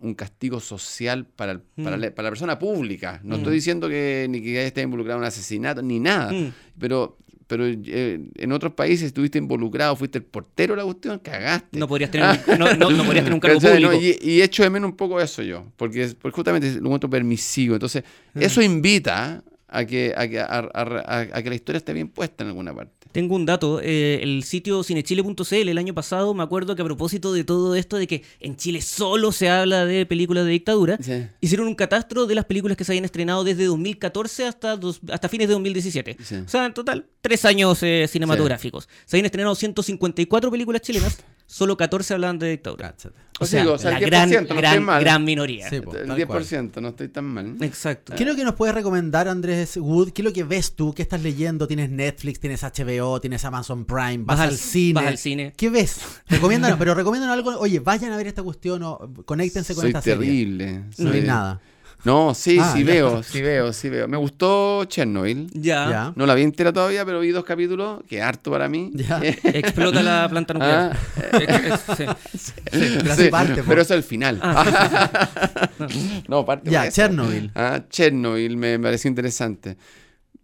un 0.00 0.14
castigo 0.14 0.60
social 0.60 1.26
para, 1.26 1.52
el- 1.52 1.60
para, 1.60 1.96
Mm. 1.96 2.00
la, 2.00 2.14
para 2.14 2.26
la 2.26 2.30
persona 2.30 2.58
pública. 2.58 3.20
No 3.22 3.36
Mm. 3.36 3.38
estoy 3.40 3.54
diciendo 3.54 3.88
que 3.88 4.26
ni 4.30 4.40
que 4.42 4.66
esté 4.66 4.82
involucrado 4.82 5.18
en 5.18 5.22
un 5.22 5.28
asesinato 5.28 5.82
ni 5.82 6.00
nada, 6.00 6.32
Mm. 6.32 6.52
pero 6.78 7.16
pero 7.46 7.66
eh, 7.66 8.20
en 8.36 8.52
otros 8.52 8.74
países 8.74 9.06
estuviste 9.08 9.36
involucrado, 9.36 9.96
fuiste 9.96 10.18
el 10.18 10.24
portero 10.24 10.74
de 10.74 10.76
la 10.76 10.84
cuestión, 10.84 11.18
cagaste. 11.18 11.76
No 11.80 11.88
podrías 11.88 12.08
tener, 12.12 12.38
un- 12.46 12.58
no, 12.60 12.74
no- 12.76 12.90
no 12.90 13.02
podrías 13.04 13.24
tener 13.24 13.34
un 13.34 13.40
cargo 13.40 13.58
público. 13.60 13.90
No, 13.90 14.00
y, 14.00 14.16
y 14.22 14.40
echo 14.40 14.62
de 14.62 14.70
menos 14.70 14.88
un 14.92 14.96
poco 14.96 15.20
eso 15.20 15.42
yo, 15.42 15.64
porque, 15.76 16.14
porque 16.22 16.36
justamente 16.36 16.70
lo 16.74 16.86
encuentro 16.86 17.10
permisivo. 17.10 17.74
Entonces, 17.74 18.04
eso 18.36 18.62
invita 18.62 19.42
a 19.70 19.84
que, 19.84 20.12
a, 20.16 20.28
que, 20.28 20.40
a- 20.40 20.68
a- 20.74 21.42
que 21.42 21.48
la 21.48 21.54
historia 21.54 21.78
esté 21.78 21.92
bien 21.92 22.08
puesta 22.08 22.44
en 22.44 22.48
alguna 22.48 22.74
parte. 22.74 22.92
Tengo 23.12 23.34
un 23.34 23.44
dato, 23.44 23.80
eh, 23.82 24.20
el 24.22 24.44
sitio 24.44 24.84
cinechile.cl 24.84 25.68
el 25.68 25.78
año 25.78 25.92
pasado, 25.94 26.32
me 26.32 26.44
acuerdo 26.44 26.76
que 26.76 26.82
a 26.82 26.84
propósito 26.84 27.32
de 27.32 27.42
todo 27.42 27.74
esto 27.74 27.96
de 27.96 28.06
que 28.06 28.22
en 28.38 28.56
Chile 28.56 28.82
solo 28.82 29.32
se 29.32 29.48
habla 29.48 29.84
de 29.84 30.06
películas 30.06 30.44
de 30.44 30.52
dictadura, 30.52 30.96
Sí. 31.02 31.24
hicieron 31.40 31.66
un 31.66 31.74
catastro 31.74 32.26
de 32.26 32.36
las 32.36 32.44
películas 32.44 32.76
que 32.76 32.84
se 32.84 32.92
habían 32.92 33.04
estrenado 33.04 33.42
desde 33.42 33.64
2014 33.64 34.46
hasta, 34.46 34.76
dos- 34.76 35.00
hasta 35.10 35.28
fines 35.28 35.48
de 35.48 35.54
2017. 35.54 36.16
Sí. 36.22 36.36
O 36.36 36.48
sea, 36.48 36.66
en 36.66 36.74
total, 36.74 37.06
tres 37.20 37.44
años 37.44 37.82
eh, 37.82 38.06
cinematográficos. 38.08 38.88
Se 39.06 39.16
habían 39.16 39.26
estrenado 39.26 39.56
154 39.56 40.50
películas 40.50 40.80
chilenas, 40.82 41.18
solo 41.50 41.76
14 41.76 42.14
hablan 42.14 42.38
de 42.38 42.50
dictadura. 42.50 42.90
Cáchate. 42.92 43.14
O 43.40 43.44
O 43.44 43.46
sea, 43.46 43.48
sea, 43.48 43.62
digo, 43.62 43.74
o 43.74 43.78
sea, 43.78 43.90
la 43.92 43.98
el 43.98 44.04
10%, 44.04 44.06
gran, 44.08 44.30
no 44.30 44.38
estoy 44.40 44.56
gran, 44.58 44.84
mal. 44.84 45.00
gran 45.02 45.24
minoría. 45.24 45.68
Sí, 45.70 45.80
po, 45.80 45.96
El 45.96 46.06
tal 46.08 46.16
10%, 46.18 46.80
no 46.82 46.88
estoy 46.88 47.08
tan 47.08 47.24
mal. 47.24 47.56
Exacto. 47.62 48.12
¿Qué 48.14 48.22
es 48.24 48.28
lo 48.28 48.36
que 48.36 48.44
nos 48.44 48.54
puedes 48.54 48.74
recomendar, 48.74 49.28
Andrés 49.28 49.76
Wood? 49.78 50.10
¿Qué 50.12 50.20
es 50.20 50.24
lo 50.26 50.32
que 50.32 50.44
ves 50.44 50.76
tú? 50.76 50.92
¿Qué 50.94 51.00
estás 51.02 51.22
leyendo? 51.22 51.66
¿Tienes 51.66 51.88
Netflix? 51.90 52.38
¿Tienes 52.38 52.62
HBO? 52.62 53.18
¿Tienes 53.20 53.44
Amazon 53.46 53.86
Prime? 53.86 54.18
¿Vas, 54.24 54.38
Vas 54.38 54.48
al, 54.48 54.56
cine? 54.56 54.92
vas 55.00 55.06
al 55.06 55.18
cine. 55.18 55.54
¿Qué 55.56 55.70
ves? 55.70 56.00
Recomiéndanos, 56.28 56.78
pero 56.78 56.94
recomiéndanos 56.94 57.34
algo. 57.34 57.58
Oye, 57.58 57.80
vayan 57.80 58.12
a 58.12 58.16
ver 58.18 58.26
esta 58.26 58.42
cuestión 58.42 58.82
o 58.82 59.10
conéctense 59.24 59.74
con 59.74 59.82
Soy 59.82 59.90
esta 59.90 60.02
serie. 60.02 60.18
terrible. 60.18 60.72
No 60.98 61.10
soy- 61.10 61.20
hay 61.20 61.26
nada. 61.26 61.60
No, 62.04 62.34
sí, 62.34 62.56
Ah, 62.60 62.72
sí 62.74 62.80
ya. 62.80 62.92
veo, 62.92 63.22
sí 63.22 63.42
veo, 63.42 63.72
sí 63.74 63.88
veo. 63.90 64.08
Me 64.08 64.16
gustó 64.16 64.84
Chernobyl. 64.86 65.50
Ya. 65.52 65.90
Ya. 65.90 66.12
No 66.16 66.24
la 66.26 66.34
vi 66.34 66.42
entera 66.42 66.72
todavía, 66.72 67.04
pero 67.04 67.20
vi 67.20 67.30
dos 67.30 67.44
capítulos, 67.44 68.02
que 68.08 68.22
harto 68.22 68.50
para 68.50 68.68
mí. 68.68 68.90
Ya. 68.94 69.20
Explota 69.44 70.02
la 70.02 70.26
planta 70.28 70.54
nuclear. 70.54 70.96
Ah, 70.96 71.38
Ex- 71.38 72.00
ex- 72.00 72.14
sí. 72.38 72.54
Pero 72.72 73.12
así 73.12 73.24
sí, 73.24 73.28
parte, 73.30 73.62
po. 73.62 73.68
pero 73.68 73.82
eso 73.82 73.94
es 73.94 73.98
el 73.98 74.04
final. 74.04 74.40
no, 76.28 76.44
parte 76.44 76.70
Ya. 76.70 76.88
Chernobyl. 76.90 77.50
Ah, 77.54 77.82
Chernobyl 77.88 78.56
me 78.56 78.78
pareció 78.78 79.08
interesante. 79.08 79.76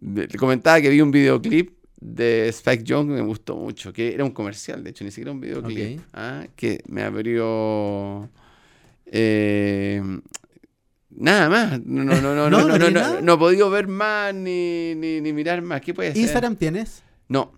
Le 0.01 0.27
comentaba 0.37 0.79
que 0.81 0.89
vi 0.89 1.01
un 1.01 1.11
videoclip 1.11 1.71
de 1.99 2.49
Spike 2.49 2.83
Jones 2.87 3.15
que 3.15 3.21
me 3.21 3.27
gustó 3.27 3.55
mucho, 3.55 3.91
que 3.91 4.13
era 4.13 4.23
un 4.23 4.29
comercial, 4.31 4.83
de 4.83 4.91
hecho, 4.91 5.03
ni 5.03 5.09
siquiera 5.11 5.31
un 5.31 5.41
videoclip. 5.41 5.97
Ok. 5.99 6.05
Ah, 6.13 6.45
que 6.55 6.83
me 6.87 7.01
abrió. 7.01 8.29
eh, 9.07 10.01
nada 11.17 11.49
más. 11.49 11.79
No, 11.85 12.03
no, 12.03 12.21
no, 12.21 12.33
no, 12.35 12.49
¿No? 12.49 12.59
no, 12.61 12.67
¿No 12.67 12.77
no, 12.77 12.89
no, 12.89 13.13
no, 13.15 13.21
no 13.21 13.33
he 13.33 13.37
podido 13.37 13.69
ver 13.69 13.87
más 13.87 14.33
ni, 14.33 14.95
ni, 14.95 15.19
ni 15.21 15.33
mirar 15.33 15.61
más. 15.61 15.81
¿Qué 15.81 15.93
puede 15.93 16.13
ser? 16.13 16.21
¿Instagram 16.21 16.55
tienes? 16.55 17.03
No. 17.27 17.51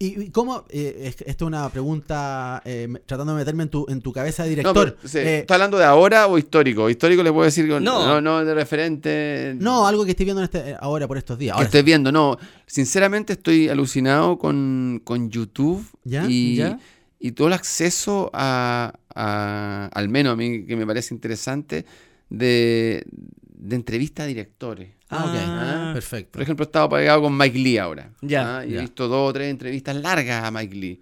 ¿Y 0.00 0.22
y 0.22 0.30
cómo? 0.30 0.64
eh, 0.68 1.06
es- 1.06 1.22
esto 1.26 1.44
es 1.44 1.48
una 1.48 1.68
pregunta 1.70 2.62
eh, 2.64 2.86
tratando 3.04 3.32
de 3.34 3.38
meterme 3.40 3.64
en 3.64 3.68
tu, 3.68 3.84
en 3.88 4.00
tu 4.00 4.12
cabeza 4.12 4.44
de 4.44 4.50
No, 4.50 4.56
director. 4.56 4.94
pero, 4.96 5.08
sí, 5.08 5.18
Eh, 5.18 5.38
¿Está 5.38 5.54
hablando 5.54 5.76
de 5.76 5.84
ahora 5.84 6.28
o 6.28 6.38
histórico? 6.38 6.88
Histórico 6.88 7.24
le 7.24 7.32
puedo 7.32 7.46
decir 7.46 7.68
con- 7.68 7.82
No. 7.82 8.06
no, 8.06 8.20
no 8.20 8.44
de 8.44 8.54
referente. 8.54 9.56
no, 9.58 9.88
algo 9.88 10.04
que 10.04 10.12
estoy 10.12 10.22
viendo 10.24 10.40
en 10.40 10.44
este, 10.44 10.70
eh, 10.70 10.76
ahora 10.78 11.08
por 11.08 11.18
estos 11.18 11.36
días. 11.36 11.54
que 11.54 11.56
Ahora, 11.56 11.64
estoy 11.66 11.82
viendo, 11.82 12.12
no. 12.12 12.38
Sinceramente 12.66 13.32
estoy 13.32 13.68
alucinado 13.68 14.38
con, 14.38 15.00
con 15.02 15.30
YouTube 15.30 15.84
¿Ya? 16.04 16.26
y, 16.28 16.54
¿Ya? 16.56 16.78
y 17.18 17.32
todo 17.32 17.48
el 17.48 17.54
acceso 17.54 18.30
a, 18.32 18.92
a- 19.16 19.90
al 19.92 20.08
menos 20.08 20.34
a 20.34 20.36
mí 20.36 20.64
que 20.64 20.76
me 20.76 20.86
parece 20.86 21.12
interesante, 21.12 21.84
de, 22.30 23.04
de 23.10 23.76
entrevistas 23.76 24.24
a 24.24 24.26
directores. 24.28 24.90
Ah, 25.10 25.24
ok. 25.24 25.34
Ah. 25.36 25.90
Perfecto. 25.94 26.32
Por 26.32 26.42
ejemplo, 26.42 26.64
he 26.64 26.66
estado 26.68 26.88
pegado 26.90 27.22
con 27.22 27.36
Mike 27.36 27.58
Lee 27.58 27.78
ahora. 27.78 28.10
Ya, 28.20 28.58
¿ah? 28.58 28.66
y 28.66 28.70
ya. 28.72 28.78
he 28.78 28.80
visto 28.82 29.08
dos 29.08 29.30
o 29.30 29.32
tres 29.32 29.50
entrevistas 29.50 29.96
largas 29.96 30.44
a 30.44 30.50
Mike 30.50 30.74
Lee. 30.76 31.00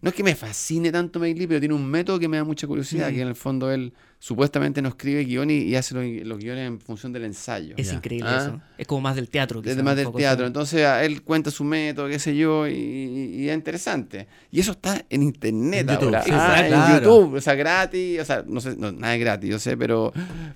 No 0.00 0.08
es 0.08 0.14
que 0.16 0.24
me 0.24 0.34
fascine 0.34 0.90
tanto 0.90 1.20
Mike 1.20 1.38
Lee, 1.38 1.46
pero 1.46 1.60
tiene 1.60 1.74
un 1.74 1.86
método 1.88 2.18
que 2.18 2.28
me 2.28 2.36
da 2.38 2.44
mucha 2.44 2.66
curiosidad, 2.66 3.10
Mm. 3.10 3.14
que 3.14 3.20
en 3.22 3.28
el 3.28 3.34
fondo 3.36 3.70
él 3.70 3.92
supuestamente 4.26 4.80
no 4.82 4.88
escribe 4.88 5.24
guion 5.24 5.50
y, 5.50 5.54
y 5.62 5.74
hace 5.74 5.94
los, 5.96 6.04
los 6.24 6.38
guiones 6.38 6.68
en 6.68 6.80
función 6.80 7.12
del 7.12 7.24
ensayo. 7.24 7.74
Es 7.76 7.88
Ya. 7.88 7.94
increíble 7.94 8.28
Ah. 8.30 8.38
eso. 8.40 8.60
Es 8.78 8.86
como 8.86 9.00
más 9.00 9.16
del 9.16 9.28
teatro. 9.28 9.60
Quizá, 9.60 9.82
más 9.82 9.96
un 9.98 10.04
del 10.04 10.12
teatro. 10.12 10.46
Entonces 10.46 10.84
a 10.86 11.04
él 11.04 11.22
cuenta 11.22 11.50
su 11.50 11.64
método, 11.64 12.06
qué 12.06 12.20
sé 12.20 12.36
yo, 12.36 12.68
y, 12.68 12.72
y- 12.72 13.42
y 13.42 13.48
es 13.48 13.54
interesante. 13.56 14.28
Y 14.52 14.60
eso 14.60 14.70
está 14.72 15.04
en 15.10 15.24
internet 15.24 15.88
En 15.90 15.94
YouTube, 15.98 16.16
sí, 16.24 16.30
Ah, 16.32 16.66
en. 16.94 17.00
YouTube, 17.02 17.34
o 17.34 17.40
sea, 17.40 17.56
gratis. 17.56 18.20
O 18.20 18.24
sea, 18.24 18.44
no 18.46 18.60
sé, 18.60 18.76
no, 18.76 18.92
nada 18.92 19.14
es 19.16 19.20
gratis, 19.20 19.50
yo 19.50 19.58
sé, 19.58 19.76
pero, 19.76 20.12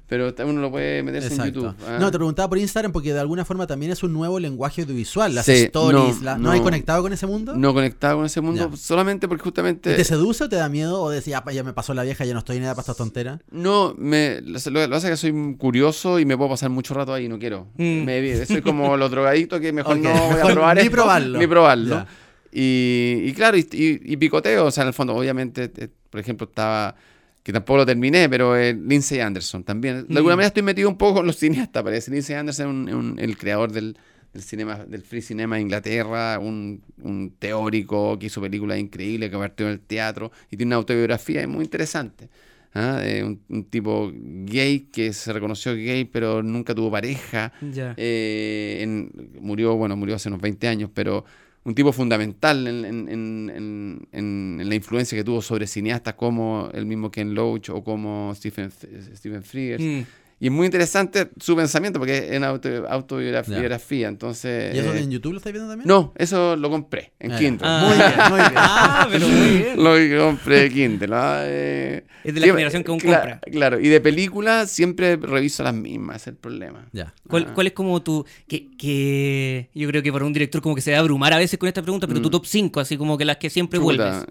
pero 0.06 0.32
uno 0.44 0.60
lo 0.60 0.70
puede 0.70 1.02
meterse 1.02 1.34
en. 1.34 1.42
YouTube. 1.46 1.74
ah. 1.88 1.96
No, 1.98 2.12
te 2.12 2.18
preguntaba 2.18 2.48
por 2.48 2.58
Instagram 2.58 2.92
porque 2.92 3.12
de 3.12 3.18
alguna 3.18 3.44
forma 3.44 3.66
también 3.66 3.90
es 3.90 4.00
un 4.04 4.12
nuevo 4.12 4.38
lenguaje 4.38 4.82
audiovisual. 4.82 5.34
Las 5.34 5.46
Sí, 5.46 5.52
stories. 5.64 6.18
no, 6.18 6.22
la- 6.24 6.36
¿no, 6.38 6.44
no. 6.44 6.50
hay 6.52 6.60
conectado 6.60 7.02
con 7.02 7.12
ese 7.12 7.26
mundo? 7.26 7.56
No 7.56 7.74
conectado 7.74 8.18
con 8.18 8.26
ese 8.26 8.40
mundo, 8.40 8.70
Ya. 8.70 8.76
solamente 8.76 9.26
porque 9.26 9.42
¿Y 9.42 9.44
justamente... 9.44 9.94
¿Te 9.94 10.04
seduce 10.04 10.44
o 10.44 10.48
te 10.48 10.56
da 10.56 10.68
miedo? 10.68 11.02
¿O 11.02 11.10
decís, 11.10 11.34
"Ah, 11.34 11.42
pa, 11.44 11.52
ya 11.52 11.64
me 11.64 11.72
pasó 11.72 11.94
la 11.94 12.02
vieja, 12.04 12.24
ya 12.24 12.32
no 12.32 12.38
estoy 12.40 12.56
ni 12.56 12.62
nada 12.62 12.74
para 12.74 12.82
estas 12.82 12.96
tonteras? 12.96 13.40
No, 13.56 13.94
me, 13.98 14.40
lo, 14.42 14.58
lo 14.70 14.80
que 14.80 14.88
pasa 14.88 15.08
es 15.08 15.12
que 15.12 15.16
soy 15.30 15.54
curioso 15.56 16.18
y 16.20 16.24
me 16.24 16.36
puedo 16.36 16.50
pasar 16.50 16.70
mucho 16.70 16.94
rato 16.94 17.12
ahí, 17.14 17.28
no 17.28 17.38
quiero. 17.38 17.68
Mm. 17.76 18.04
Me- 18.04 18.46
soy 18.46 18.60
como 18.62 18.96
los 18.98 19.10
drogadictos 19.10 19.60
que 19.60 19.72
mejor 19.72 19.96
no 19.98 20.10
voy 20.10 20.18
a 20.30 20.34
mejor 20.36 20.52
probar 20.52 20.76
ni 20.76 20.82
esto, 20.82 20.92
probarlo. 20.92 21.38
Ni 21.38 21.46
probarlo. 21.46 22.06
Y, 22.52 23.22
y 23.24 23.32
claro, 23.32 23.56
y, 23.56 23.66
y- 23.72 24.12
y 24.12 24.16
picoteo, 24.16 24.66
o 24.66 24.70
sea, 24.70 24.82
en 24.82 24.88
el 24.88 24.94
fondo, 24.94 25.14
obviamente, 25.14 25.70
eh, 25.76 25.88
por 26.10 26.20
ejemplo, 26.20 26.46
estaba, 26.46 26.94
que 27.42 27.52
tampoco 27.52 27.78
lo 27.78 27.86
terminé, 27.86 28.28
pero 28.28 28.56
eh, 28.56 28.72
Lindsay 28.74 29.20
Anderson 29.20 29.62
también. 29.64 30.06
De 30.08 30.16
alguna 30.16 30.34
Mm. 30.34 30.38
manera 30.38 30.46
estoy 30.48 30.62
metido 30.62 30.88
un 30.88 30.96
poco 30.96 31.16
con 31.16 31.26
los 31.26 31.36
cineastas, 31.36 31.82
parece. 31.82 32.10
Lindsay 32.10 32.34
Anderson 32.36 32.88
es 32.88 32.94
un- 32.94 32.98
un- 33.12 33.18
el 33.18 33.36
creador 33.36 33.72
del, 33.72 33.96
del 34.32 34.42
cinema, 34.42 34.76
del 34.86 35.02
free 35.02 35.22
cinema 35.22 35.56
de 35.56 35.62
Inglaterra, 35.62 36.38
un, 36.38 36.82
un 37.02 37.34
teórico 37.38 38.18
que 38.18 38.26
hizo 38.26 38.40
películas 38.40 38.78
increíbles, 38.78 39.30
que 39.30 39.36
partió 39.36 39.66
en 39.66 39.72
el 39.72 39.80
teatro 39.80 40.30
y 40.50 40.56
tiene 40.56 40.70
una 40.70 40.76
autobiografía 40.76 41.46
muy 41.48 41.64
interesante. 41.64 42.28
¿Ah? 42.76 43.00
Eh, 43.02 43.22
un, 43.24 43.40
un 43.48 43.64
tipo 43.64 44.10
gay 44.14 44.88
que 44.92 45.12
se 45.12 45.32
reconoció 45.32 45.74
gay, 45.74 46.04
pero 46.04 46.42
nunca 46.42 46.74
tuvo 46.74 46.90
pareja. 46.90 47.52
Eh, 47.96 48.78
en- 48.82 49.10
murió, 49.40 49.74
bueno, 49.76 49.96
murió 49.96 50.16
hace 50.16 50.28
unos 50.28 50.40
20 50.40 50.68
años, 50.68 50.90
pero 50.92 51.24
un 51.64 51.74
tipo 51.74 51.90
fundamental 51.92 52.66
en, 52.68 52.84
en- 52.84 53.08
en- 53.08 53.50
en- 53.56 54.08
en- 54.12 54.58
en 54.60 54.68
la 54.68 54.74
influencia 54.74 55.16
que 55.18 55.24
tuvo 55.24 55.42
sobre 55.42 55.66
cineastas 55.66 56.14
como 56.14 56.68
el 56.72 56.86
mismo 56.86 57.10
Ken 57.10 57.34
Loach 57.34 57.70
o 57.70 57.82
como 57.82 58.32
Stephen, 58.34 58.70
Stephen 58.70 59.42
Frears. 59.42 59.82
Mm. 59.82 60.02
Y 60.38 60.48
es 60.48 60.52
muy 60.52 60.66
interesante 60.66 61.30
su 61.40 61.56
pensamiento 61.56 61.98
porque 61.98 62.28
es 62.30 62.36
una 62.36 62.48
auto- 62.50 62.86
autobiografía, 62.88 64.06
entonces... 64.08 64.74
¿Y 64.74 64.78
eso 64.80 64.92
eh, 64.92 65.00
en 65.00 65.10
YouTube 65.10 65.32
lo 65.32 65.38
estás 65.38 65.50
viendo 65.52 65.70
también? 65.70 65.88
no, 65.88 66.12
eso 66.16 66.56
lo 66.56 66.68
compré 66.68 67.12
en 67.18 67.32
Ah, 67.32 67.38
Kindle. 67.38 67.66
Ah. 67.66 67.84
Muy 67.88 67.96
bien, 67.96 68.30
muy 68.30 68.38
bien. 68.40 68.52
Ah, 68.56 69.08
pero 69.10 69.28
muy 69.28 69.50
bien. 69.58 69.82
Lo 69.82 69.94
que 69.94 70.18
compré 70.18 70.66
en 70.66 70.72
Kindle. 70.74 71.08
¿no? 71.08 71.22
Eh, 71.40 72.04
Es 72.22 72.34
de 72.34 72.40
la 72.40 72.46
sí, 72.46 72.50
generación 72.52 72.84
que 72.84 72.90
aún 72.90 73.00
cla- 73.00 73.14
compra. 73.20 73.40
Claro, 73.50 73.80
y 73.80 73.88
de 73.88 74.00
películas 74.02 74.70
siempre 74.70 75.16
reviso 75.16 75.62
las 75.62 75.72
mismas, 75.74 76.16
es 76.22 76.26
el 76.28 76.36
problema. 76.36 76.86
Ya. 76.92 77.14
¿Cuál, 77.28 77.46
Ah. 77.48 77.52
cuál 77.54 77.68
es 77.68 77.72
como 77.72 78.02
tu... 78.02 78.26
Que, 78.46 78.68
que 78.76 79.70
yo 79.74 79.88
creo 79.88 80.02
que 80.02 80.12
para 80.12 80.26
un 80.26 80.34
director 80.34 80.60
como 80.60 80.74
que 80.74 80.82
se 80.82 80.90
debe 80.90 81.00
abrumar 81.00 81.32
a 81.32 81.38
veces 81.38 81.58
con 81.58 81.66
esta 81.68 81.80
pregunta, 81.80 82.06
pero 82.06 82.20
tu 82.20 82.28
Mm. 82.28 82.32
top 82.32 82.44
5, 82.46 82.80
así 82.80 82.98
como 82.98 83.16
que 83.16 83.24
las 83.24 83.38
que 83.38 83.48
siempre 83.48 83.78
Chuta, 83.78 83.84
vuelves. 83.84 84.26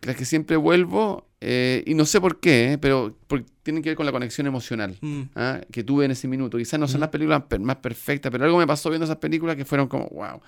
Es 0.00 0.16
que 0.16 0.24
siempre 0.24 0.56
vuelvo, 0.56 1.28
eh, 1.40 1.82
y 1.86 1.94
no 1.94 2.04
sé 2.04 2.20
por 2.20 2.40
qué, 2.40 2.72
eh, 2.72 2.78
pero 2.78 3.16
porque 3.26 3.46
tienen 3.62 3.82
que 3.82 3.90
ver 3.90 3.96
con 3.96 4.06
la 4.06 4.12
conexión 4.12 4.46
emocional 4.46 4.96
Mm. 5.00 5.22
¿ah? 5.34 5.60
que 5.70 5.82
tuve 5.84 6.04
en 6.04 6.10
ese 6.12 6.28
minuto. 6.28 6.58
Quizás 6.58 6.78
no 6.80 6.88
son 6.88 7.00
las 7.00 7.08
películas 7.10 7.42
más 7.60 7.76
perfectas, 7.76 8.30
pero 8.32 8.44
algo 8.44 8.58
me 8.58 8.66
pasó 8.66 8.88
viendo 8.90 9.04
esas 9.04 9.16
películas 9.18 9.56
que 9.56 9.64
fueron 9.64 9.88
como, 9.88 10.08
wow. 10.08 10.40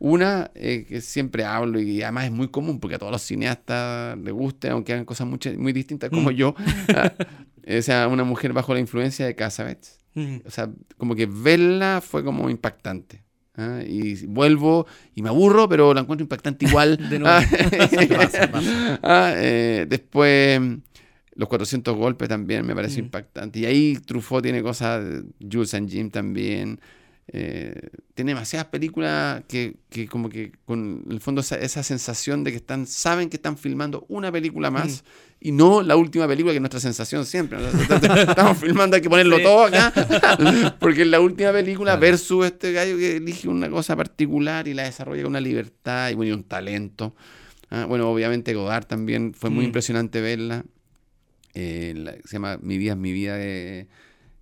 Una 0.00 0.50
eh, 0.54 0.84
que 0.88 1.00
siempre 1.00 1.44
hablo 1.44 1.80
y 1.80 2.02
además 2.02 2.24
es 2.26 2.32
muy 2.32 2.48
común 2.48 2.80
porque 2.80 2.96
a 2.96 2.98
todos 2.98 3.12
los 3.12 3.22
cineastas 3.22 4.18
les 4.18 4.34
guste, 4.34 4.68
aunque 4.68 4.92
hagan 4.92 5.04
cosas 5.04 5.26
muy 5.26 5.72
distintas 5.72 6.10
como 6.10 6.30
Mm. 6.30 6.34
yo. 6.34 6.54
ah, 6.96 7.12
o 7.78 7.82
sea, 7.82 8.08
una 8.08 8.24
mujer 8.24 8.52
bajo 8.52 8.74
la 8.74 8.80
influencia 8.80 9.24
de 9.24 9.34
Casabets. 9.34 9.98
Mm. 10.14 10.36
O 10.46 10.50
sea, 10.50 10.68
como 10.98 11.14
que 11.14 11.26
verla 11.26 12.02
fue 12.04 12.22
como 12.24 12.50
impactante. 12.50 13.22
¿Ah? 13.56 13.80
Y 13.86 14.26
vuelvo 14.26 14.86
y 15.14 15.22
me 15.22 15.28
aburro, 15.28 15.68
pero 15.68 15.94
la 15.94 16.00
encuentro 16.02 16.24
impactante 16.24 16.66
igual. 16.66 16.96
De 17.10 17.18
nuevo. 17.18 17.36
Ah, 17.36 17.44
pasa, 18.16 18.50
pasa. 18.50 19.00
ah, 19.02 19.32
eh, 19.36 19.86
después, 19.88 20.60
los 21.36 21.48
400 21.48 21.96
golpes 21.96 22.28
también 22.28 22.64
me 22.66 22.74
pareció 22.74 23.02
Mm. 23.02 23.06
impactante. 23.06 23.58
Y 23.60 23.64
ahí 23.66 23.96
Truffaut 24.04 24.42
tiene 24.42 24.62
cosas, 24.62 25.04
Jules 25.40 25.74
and 25.74 25.88
Jim 25.90 26.10
también. 26.10 26.80
eh, 27.28 27.88
tiene 28.14 28.30
demasiadas 28.32 28.68
películas 28.68 29.42
que, 29.48 29.74
que 29.90 30.06
como 30.06 30.28
que 30.28 30.52
con 30.64 31.02
en 31.06 31.12
el 31.12 31.20
fondo 31.20 31.40
esa, 31.40 31.56
esa 31.56 31.82
sensación 31.82 32.44
de 32.44 32.52
que 32.52 32.56
están 32.58 32.86
saben 32.86 33.28
que 33.28 33.36
están 33.36 33.58
filmando 33.58 34.06
una 34.08 34.30
película 34.30 34.70
más 34.70 35.02
y 35.40 35.50
no 35.50 35.82
la 35.82 35.96
última 35.96 36.28
película 36.28 36.52
que 36.52 36.58
es 36.58 36.60
nuestra 36.60 36.78
sensación 36.80 37.26
siempre 37.26 37.58
estamos 38.20 38.56
filmando 38.58 38.94
hay 38.96 39.02
que 39.02 39.10
ponerlo 39.10 39.36
Sí. 39.38 39.42
todo 39.42 39.64
acá 39.64 39.92
porque 40.80 41.02
es 41.02 41.08
la 41.08 41.18
última 41.20 41.50
película 41.52 41.96
versus 41.96 42.46
este 42.46 42.72
gallo 42.72 42.96
que 42.96 43.16
elige 43.16 43.48
una 43.48 43.68
cosa 43.68 43.96
particular 43.96 44.68
y 44.68 44.74
la 44.74 44.84
desarrolla 44.84 45.22
con 45.22 45.30
una 45.32 45.40
libertad 45.40 46.10
y, 46.10 46.14
bueno, 46.14 46.30
y 46.30 46.34
un 46.34 46.44
talento. 46.44 47.14
Ah, 47.70 47.84
bueno 47.86 48.08
obviamente 48.10 48.54
Godard 48.54 48.86
también 48.86 49.34
fue 49.34 49.50
muy 49.50 49.64
Mm. 49.64 49.66
impresionante 49.66 50.20
verla. 50.20 50.64
Eh, 51.54 51.94
la- 51.96 52.12
se 52.24 52.32
llama 52.34 52.58
Mi 52.62 52.78
vida 52.78 52.92
es 52.92 52.98
mi 52.98 53.12
vida 53.12 53.36
de, 53.36 53.86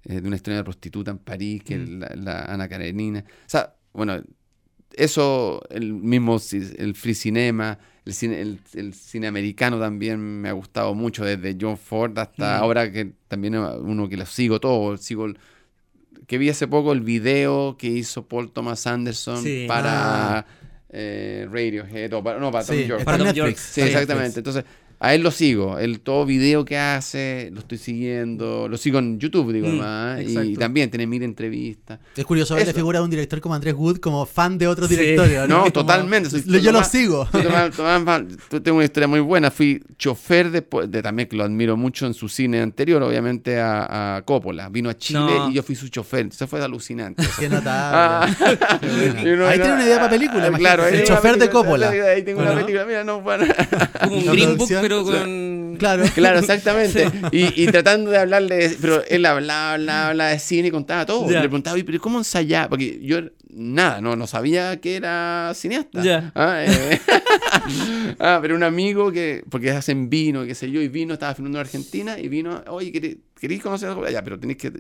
eh, 0.05 0.21
de 0.21 0.27
una 0.29 0.37
de 0.37 0.65
prostituta 0.65 1.11
en 1.11 1.19
París, 1.19 1.63
que 1.65 1.75
es 1.75 1.81
Mm. 1.89 1.99
la, 2.01 2.09
la 2.17 2.45
Ana 2.45 2.69
Karenina. 2.69 3.21
O 3.21 3.49
sea, 3.49 3.75
bueno, 3.93 4.21
eso, 4.95 5.63
el 5.71 5.93
mismo, 5.95 6.39
el 6.79 6.95
free 6.95 7.15
cinema, 7.15 7.79
el 8.05 8.13
cine, 8.15 8.41
el, 8.41 8.61
el 8.75 8.95
cine 8.95 9.27
americano 9.27 9.79
también 9.79 10.19
me 10.21 10.49
ha 10.49 10.53
gustado 10.53 10.95
mucho, 10.95 11.25
desde 11.25 11.57
John 11.61 11.79
Ford 11.79 12.19
hasta 12.19 12.59
Mm. 12.59 12.63
ahora 12.63 12.93
que 12.93 13.13
también 13.29 13.55
uno 13.57 14.09
que 14.09 14.17
lo 14.17 14.27
sigo 14.27 14.61
todo, 14.61 14.97
sigo 14.97 15.27
el- 15.27 15.39
que 16.27 16.39
vi 16.39 16.49
hace 16.51 16.67
poco 16.69 16.93
el 16.93 17.01
video 17.01 17.77
que 17.79 17.89
hizo 17.89 18.27
Paul 18.27 18.53
Thomas 18.53 18.87
Anderson 18.87 19.43
Sí. 19.43 19.65
para 19.69 20.39
Ah. 20.39 20.47
eh, 20.95 21.49
Radiohead, 21.51 22.13
o 22.13 22.23
para, 22.23 22.39
no, 22.39 22.51
para 22.51 22.65
Tom 22.67 22.77
Sí, 22.77 22.87
York. 22.87 23.01
está 23.01 23.13
en 23.15 23.19
Para 23.19 23.33
Netflix. 23.33 23.63
Tom 23.65 23.73
Sí, 23.73 23.81
exactamente. 23.81 24.41
Entonces, 24.41 24.65
a 25.05 25.15
él 25.15 25.23
lo 25.23 25.31
sigo. 25.33 25.79
El 25.79 25.99
todo 26.01 26.25
video 26.25 26.65
que 26.65 26.79
hace, 26.79 27.51
lo 27.53 27.59
estoy 27.61 27.79
siguiendo. 27.79 28.69
Lo 28.69 28.77
sigo 28.77 29.01
en 29.01 29.19
YouTube, 29.19 29.53
digo 29.53 29.67
Mm, 29.69 29.79
más. 29.79 30.21
Y 30.23 30.55
también 30.57 30.91
tiene 30.91 31.07
mil 31.09 31.23
entrevistas. 31.25 31.99
Es 32.17 32.25
curioso 32.25 32.55
ver 32.55 32.67
la 32.67 32.73
figura 32.73 33.01
de 33.01 33.05
un 33.05 33.11
director 33.11 33.41
como 33.41 33.55
Andrés 33.57 33.75
Wood 33.75 33.97
como 33.99 34.25
fan 34.27 34.59
de 34.59 34.69
otros 34.69 34.89
Sí. 34.89 34.97
directores. 34.97 35.49
No, 35.49 35.59
Como- 35.61 35.73
totalmente. 35.73 36.31
Soy- 36.31 36.61
yo 36.61 36.71
lo 36.73 36.85
sigo. 36.85 37.29
Tengo 38.63 38.77
una 38.77 38.85
historia 38.85 39.09
muy 39.09 39.21
buena. 39.21 39.51
Fui 39.51 39.83
chofer 39.99 40.51
después 40.51 40.91
de 40.91 41.03
también 41.03 41.29
que 41.29 41.37
lo 41.37 41.45
admiro 41.45 41.77
mucho 41.77 42.07
en 42.07 42.15
su 42.15 42.29
cine 42.29 42.61
anterior, 42.61 43.03
obviamente 43.03 43.59
a, 43.61 44.17
a 44.17 44.23
Coppola. 44.23 44.69
Vino 44.69 44.89
a 44.91 44.97
Chile 44.97 45.19
No. 45.21 45.51
y 45.51 45.55
yo 45.55 45.63
fui 45.63 45.75
su 45.75 45.89
chofer. 45.89 46.21
Entonces 46.21 46.49
fue 46.49 46.63
alucinante. 46.63 47.23
eso. 47.23 47.33
Qué 47.41 47.49
notable. 47.51 47.71
Ah. 47.73 48.27
Ahí 48.83 49.27
era- 49.27 49.53
tiene 49.55 49.73
una 49.73 49.85
idea 49.85 49.97
para 49.97 50.11
película. 50.11 50.51
Ah. 50.53 50.59
Claro, 50.59 50.87
el 50.87 51.05
chofer 51.05 51.39
de 51.39 51.51
Coppola. 51.51 51.91
Ahí 51.91 52.23
tengo 52.23 52.41
una 52.41 52.51
¿O 52.51 52.55
no? 52.55 52.61
película. 52.61 52.85
Mira, 52.87 53.05
no. 53.05 53.23
Como 53.23 54.17
un 54.17 54.27
Green 54.27 54.57
Book, 54.57 54.69
pero 55.01 55.05
con. 55.25 55.77
Claro. 55.79 56.05
Claro, 56.15 56.39
exactamente. 56.41 57.11
Y, 57.33 57.63
y 57.63 57.67
tratando 57.67 58.11
de 58.11 58.19
hablarle, 58.19 58.57
de- 58.69 58.77
pero 58.81 59.03
él 59.09 59.25
hablaba, 59.27 59.73
hablaba, 59.75 60.09
hablaba 60.09 60.31
de 60.31 60.39
cine 60.39 60.69
y 60.69 60.71
contaba 60.71 61.07
todo. 61.07 61.27
Le 61.43 61.49
preguntaba, 61.49 61.75
"Oye, 61.75 61.85
pero 61.85 62.01
¿cómo 62.01 62.19
ensayaba? 62.19 62.69
Porque 62.69 63.01
yo 63.03 63.21
nada, 63.55 64.01
no, 64.01 64.17
no 64.17 64.27
sabía 64.27 64.81
que 64.81 64.97
era 64.97 65.53
cineasta. 65.55 66.03
Ya. 66.03 66.33
Ah, 66.35 66.65
eh, 66.67 67.01
ah, 68.19 68.39
pero 68.41 68.55
un 68.55 68.63
amigo 68.63 69.13
que, 69.13 69.45
porque 69.51 69.71
hacen 69.71 70.09
vino, 70.11 70.45
qué 70.45 70.55
sé 70.55 70.71
yo, 70.71 70.81
y 70.81 70.89
vino, 70.89 71.15
estaba 71.15 71.35
filmando 71.35 71.59
en 71.59 71.67
Argentina 71.67 72.19
y 72.19 72.29
vino, 72.29 72.63
oye, 72.69 72.91
¿querés, 72.93 73.17
queréis 73.39 73.63
conocer 73.63 73.89
algo? 73.91 74.09
Ya, 74.09 74.23
pero 74.23 74.39
tenéis 74.39 74.59
que 74.59 74.71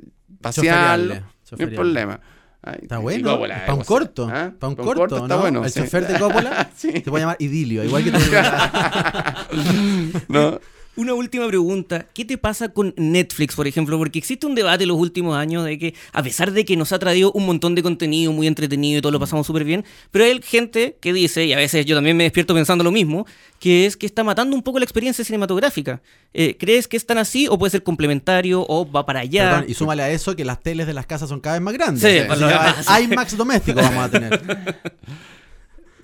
pasearlo, 0.41 1.15
no 1.57 1.65
hay 1.65 1.71
problema. 1.77 2.21
Ah, 2.65 2.77
Está 2.81 2.99
bueno. 2.99 3.31
Coppola, 3.33 3.59
Para 3.61 3.75
un 3.75 3.81
o 3.81 3.85
sea, 3.85 3.89
corto. 3.89 4.29
¿ah? 4.33 4.53
Para 4.59 4.69
un 4.71 4.77
Pa' 4.77 4.83
corto, 4.85 5.17
está 5.17 5.35
¿no? 5.35 5.41
bueno. 5.41 5.65
El 5.65 5.71
sí. 5.71 5.81
chofer 5.81 6.07
de 6.07 6.15
Coppola 6.21 6.71
Sí. 6.77 6.93
se 6.93 7.01
puede 7.03 7.23
llamar 7.23 7.37
Idilio. 7.41 7.83
Igual 7.85 8.05
que 8.05 8.13
tú. 8.13 8.19
No, 10.29 10.61
Una 11.03 11.15
última 11.15 11.49
pregunta. 11.49 12.07
¿Qué 12.15 12.25
te 12.25 12.39
pasa 12.39 12.69
con 12.69 12.95
Netflix, 12.97 13.57
por 13.57 13.67
ejemplo? 13.67 13.99
Porque 13.99 14.21
existe 14.21 14.47
un 14.47 14.55
debate 14.55 14.85
en 14.85 14.89
los 14.89 14.99
últimos 14.99 15.37
años 15.37 15.65
de 15.65 15.77
que, 15.77 15.95
a 16.13 16.23
pesar 16.23 16.53
de 16.53 16.65
que 16.65 16.77
nos 16.77 16.93
ha 16.93 17.01
traído 17.01 17.33
un 17.33 17.45
montón 17.45 17.75
de 17.75 17.83
contenido 17.83 18.31
muy 18.31 18.47
entretenido 18.47 19.01
y 19.01 19.03
todo 19.03 19.11
lo 19.11 19.19
pasamos 19.19 19.45
súper 19.45 19.65
bien, 19.65 19.85
pero 20.13 20.27
hay 20.27 20.41
gente 20.41 20.99
que 21.01 21.13
dice, 21.13 21.45
y 21.45 21.55
a 21.55 21.57
veces 21.57 21.87
yo 21.87 21.97
también 21.97 22.17
me 22.17 22.23
despierto 22.23 22.55
pensando 22.55 22.85
lo 22.85 22.93
mismo, 22.93 23.27
que 23.59 23.85
es 23.85 23.97
que 23.97 24.07
está 24.07 24.23
matando 24.23 24.55
un 24.55 24.63
poco 24.63 24.79
la 24.79 24.85
experiencia 24.85 25.25
cinematográfica. 25.25 26.01
Eh, 26.35 26.57
¿Crees 26.57 26.87
que 26.87 26.97
es 26.97 27.05
tan 27.05 27.19
así 27.19 27.49
o 27.51 27.59
puede 27.59 27.73
ser 27.73 27.83
complementario 27.83 28.65
o 28.69 28.89
va 28.89 29.05
para 29.05 29.21
allá? 29.21 29.51
Perdón, 29.51 29.65
y 29.71 29.75
súmale 29.75 30.05
a 30.05 30.11
eso 30.11 30.37
que 30.37 30.45
las 30.45 30.63
teles 30.63 30.87
de 30.87 30.95
las 30.95 31.07
casas 31.07 31.29
son 31.29 31.41
cada 31.41 31.57
vez 31.57 31.63
más 31.63 31.75
grandes. 31.75 32.01
Sí, 32.01 32.17
demás. 32.17 32.87
IMAX 33.03 33.37
doméstico 33.37 33.81
vamos 33.81 34.05
a 34.05 34.09
tener. 34.09 34.41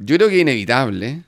Yo 0.01 0.17
creo 0.17 0.29
que 0.29 0.35
es 0.35 0.43
inevitable, 0.43 1.23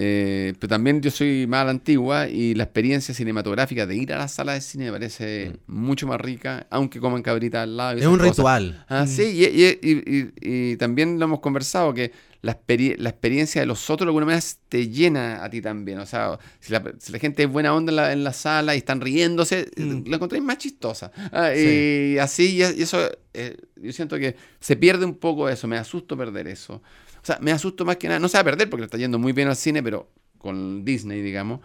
eh, 0.00 0.52
pero 0.60 0.68
también 0.68 1.00
yo 1.00 1.10
soy 1.10 1.48
más 1.48 1.62
a 1.62 1.64
la 1.64 1.70
antigua 1.72 2.28
y 2.28 2.54
la 2.54 2.62
experiencia 2.62 3.12
cinematográfica 3.12 3.84
de 3.84 3.96
ir 3.96 4.12
a 4.12 4.18
la 4.18 4.28
sala 4.28 4.52
de 4.52 4.60
cine 4.60 4.84
me 4.86 4.92
parece 4.92 5.56
mucho 5.66 6.06
más 6.06 6.20
rica, 6.20 6.68
aunque 6.70 7.00
coman 7.00 7.20
cabrita 7.22 7.62
al 7.62 7.76
lado. 7.76 7.98
y 7.98 8.02
Es 8.02 8.06
un 8.06 8.16
cosas. 8.18 8.30
ritual. 8.36 8.84
Ah, 8.88 9.06
sí, 9.08 9.22
y, 9.24 9.44
y- 9.44 9.78
y- 9.82 10.02
y- 10.16 10.72
y 10.72 10.76
también 10.76 11.18
lo 11.18 11.24
hemos 11.24 11.40
conversado, 11.40 11.92
que 11.94 12.12
la, 12.42 12.56
experi- 12.56 12.96
la 12.96 13.08
experiencia 13.10 13.60
de 13.60 13.66
los 13.66 13.90
otros 13.90 14.06
de 14.06 14.10
alguna 14.10 14.26
manera 14.26 14.44
te 14.68 14.88
llena 14.88 15.42
a 15.42 15.50
ti 15.50 15.60
también. 15.60 15.98
O 15.98 16.06
sea, 16.06 16.38
si 16.60 16.70
la, 16.72 16.80
si 17.00 17.10
la 17.10 17.18
gente 17.18 17.42
es 17.42 17.50
buena 17.50 17.74
onda 17.74 17.90
en 17.90 17.96
la, 17.96 18.12
en 18.12 18.22
la 18.22 18.32
sala 18.32 18.76
y 18.76 18.78
están 18.78 19.00
riéndose, 19.00 19.66
Mm. 19.76 20.08
la 20.08 20.16
encontráis 20.16 20.44
más 20.44 20.58
chistosa. 20.58 21.10
Ah, 21.32 21.52
Y 21.56 22.16
así, 22.18 22.56
y, 22.56 22.58
y 22.60 22.82
eso, 22.82 23.00
eh, 23.34 23.56
yo 23.82 23.92
siento 23.92 24.16
que 24.18 24.36
se 24.60 24.76
pierde 24.76 25.04
un 25.04 25.14
poco 25.16 25.48
eso, 25.48 25.66
me 25.66 25.76
asusto 25.76 26.16
perder 26.16 26.46
eso. 26.46 26.80
Sea, 27.28 27.38
me 27.42 27.52
asusto 27.52 27.84
más 27.84 27.96
que 27.98 28.08
nada, 28.08 28.18
no 28.20 28.28
se 28.28 28.36
va 28.38 28.40
a 28.40 28.44
perder 28.44 28.68
porque 28.70 28.80
le 28.82 28.86
está 28.86 28.96
yendo 28.98 29.18
muy 29.18 29.32
bien 29.32 29.48
al 29.48 29.56
cine, 29.56 29.82
pero 29.82 30.08
con 30.38 30.84
Disney, 30.84 31.20
digamos. 31.20 31.60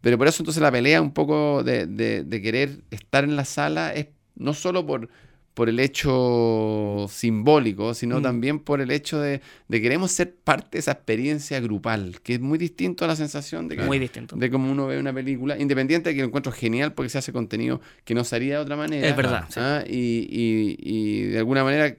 Pero 0.00 0.16
por 0.18 0.26
eso 0.28 0.42
entonces 0.42 0.62
la 0.62 0.70
pelea 0.72 1.00
un 1.02 1.12
poco 1.12 1.62
de, 1.62 1.86
de- 1.86 2.24
de 2.24 2.42
querer 2.42 2.80
estar 2.90 3.24
en 3.24 3.36
la 3.36 3.44
sala 3.44 3.92
es 3.94 4.06
no 4.36 4.52
solo 4.54 4.86
por, 4.86 5.08
por 5.54 5.68
el 5.68 5.78
hecho 5.80 7.06
simbólico, 7.08 7.94
sino 7.94 8.18
Mm. 8.20 8.22
también 8.22 8.58
por 8.60 8.80
el 8.80 8.90
hecho 8.90 9.18
de, 9.20 9.40
de 9.68 9.80
queremos 9.80 10.10
ser 10.12 10.34
parte 10.34 10.70
de 10.72 10.78
esa 10.80 10.92
experiencia 10.92 11.60
grupal, 11.60 12.20
que 12.22 12.34
es 12.34 12.40
muy 12.40 12.58
distinto 12.58 13.04
a 13.04 13.08
la 13.08 13.16
sensación 13.16 13.68
de 13.68 13.76
que 13.76 13.82
Muy 13.84 13.98
distinto. 13.98 14.36
de 14.36 14.50
cómo 14.50 14.70
uno 14.70 14.86
ve 14.86 14.98
una 14.98 15.12
película, 15.12 15.58
independiente 15.58 16.10
de 16.10 16.14
que 16.16 16.22
lo 16.22 16.28
encuentro 16.28 16.52
genial 16.52 16.92
porque 16.92 17.08
se 17.08 17.18
hace 17.18 17.32
contenido 17.32 17.80
que 18.04 18.14
no 18.14 18.24
se 18.24 18.36
haría 18.36 18.54
de 18.56 18.60
otra 18.62 18.76
manera. 18.76 19.08
Es 19.08 19.16
verdad, 19.16 19.44
sí. 19.48 19.60
Ah, 19.60 19.84
y, 19.86 20.26
y- 20.30 20.76
y 20.80 21.22
de 21.24 21.38
alguna 21.38 21.62
manera, 21.64 21.94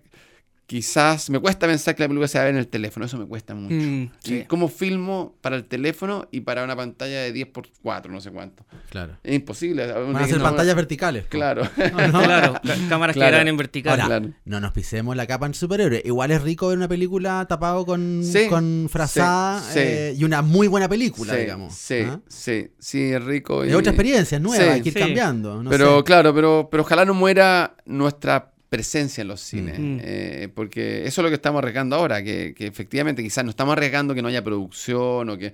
quizás 0.68 1.30
me 1.30 1.40
cuesta 1.40 1.68
pensar 1.68 1.96
que 1.96 2.02
la 2.04 2.08
película 2.10 2.28
se 2.28 2.38
va 2.40 2.44
a 2.44 2.46
ver 2.46 2.56
en 2.56 2.60
el 2.60 2.68
teléfono, 2.68 3.06
eso 3.06 3.18
me 3.18 3.26
cuesta 3.28 3.54
mucho. 3.54 3.76
Mm, 3.76 4.04
Y 4.04 4.12
sí. 4.30 4.44
cómo 4.48 4.68
filmo 4.68 5.36
para 5.42 5.56
el 5.56 5.66
teléfono 5.66 6.28
y 6.32 6.42
para 6.42 6.64
una 6.64 6.76
pantalla 6.76 7.22
de 7.22 7.32
10 7.32 7.48
por 7.50 7.68
4 7.84 8.12
no 8.12 8.20
sé 8.20 8.32
cuánto. 8.32 8.66
Claro. 8.90 9.18
Es 9.24 9.36
imposible. 9.36 9.86
Van 9.92 10.16
a 10.16 10.28
ser 10.28 10.42
pantallas 10.42 10.76
verticales. 10.76 11.26
Claro. 11.28 11.64
¿No? 12.12 12.22
Claro, 12.26 12.54
cámaras 12.90 13.14
Claro. 13.16 13.32
que 13.32 13.36
eran 13.36 13.48
en 13.48 13.58
vertical. 13.58 14.02
Ahora, 14.02 14.20
Claro. 14.20 14.34
no 14.46 14.60
nos 14.60 14.72
pisemos 14.72 15.16
la 15.16 15.28
capa 15.28 15.46
en 15.46 15.54
superhéroe. 15.54 16.02
Igual 16.04 16.32
es 16.32 16.42
rico 16.42 16.68
ver 16.70 16.78
una 16.78 16.88
película 16.88 17.46
tapado 17.48 17.86
con, 17.86 18.24
Sí, 18.24 18.48
con 18.50 18.88
frazada 18.90 19.62
sí, 19.62 19.74
sí. 19.74 19.80
eh, 19.80 20.14
y 20.18 20.24
una 20.24 20.42
muy 20.42 20.68
buena 20.68 20.90
película, 20.90 21.34
sí, 21.34 21.40
digamos. 21.42 21.74
Sí, 21.76 22.00
¿ah? 22.08 22.20
sí, 22.28 22.72
sí, 22.80 23.12
es 23.14 23.24
rico. 23.24 23.64
Es 23.64 23.72
y- 23.72 23.76
otra 23.76 23.92
experiencia, 23.92 24.38
es 24.38 24.42
nueva, 24.42 24.64
Sí. 24.64 24.70
hay 24.70 24.82
que 24.82 24.90
ir 24.90 24.94
Sí. 24.96 25.00
cambiando. 25.00 25.62
no 25.62 25.70
pero 25.70 25.98
sé. 26.00 26.04
claro, 26.06 26.34
pero, 26.34 26.68
pero 26.72 26.82
ojalá 26.84 27.06
no 27.06 27.14
muera 27.14 27.76
nuestra 27.86 28.52
presencia 28.70 29.22
en 29.22 29.28
los 29.28 29.42
cines, 29.42 29.80
Mm. 29.80 29.98
eh, 30.02 30.50
porque 30.54 31.06
eso 31.06 31.22
es 31.22 31.24
lo 31.24 31.30
que 31.30 31.36
estamos 31.36 31.60
arriesgando 31.60 31.96
ahora, 31.96 32.24
que, 32.24 32.54
que 32.56 32.68
efectivamente 32.68 33.22
quizás 33.24 33.44
no 33.44 33.50
estamos 33.52 33.74
arriesgando 33.74 34.14
que 34.16 34.22
no 34.22 34.28
haya 34.28 34.44
producción, 34.44 35.30
o 35.30 35.38
que, 35.38 35.52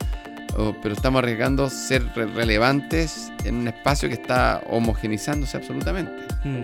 o- 0.57 0.75
pero 0.81 0.95
estamos 0.95 1.19
arriesgando 1.19 1.69
ser 1.69 2.03
re- 2.15 2.25
relevantes 2.27 3.31
en 3.45 3.55
un 3.55 3.67
espacio 3.67 4.07
que 4.09 4.15
está 4.15 4.63
homogenizándose 4.69 5.57
absolutamente. 5.57 6.11
Mm. 6.43 6.63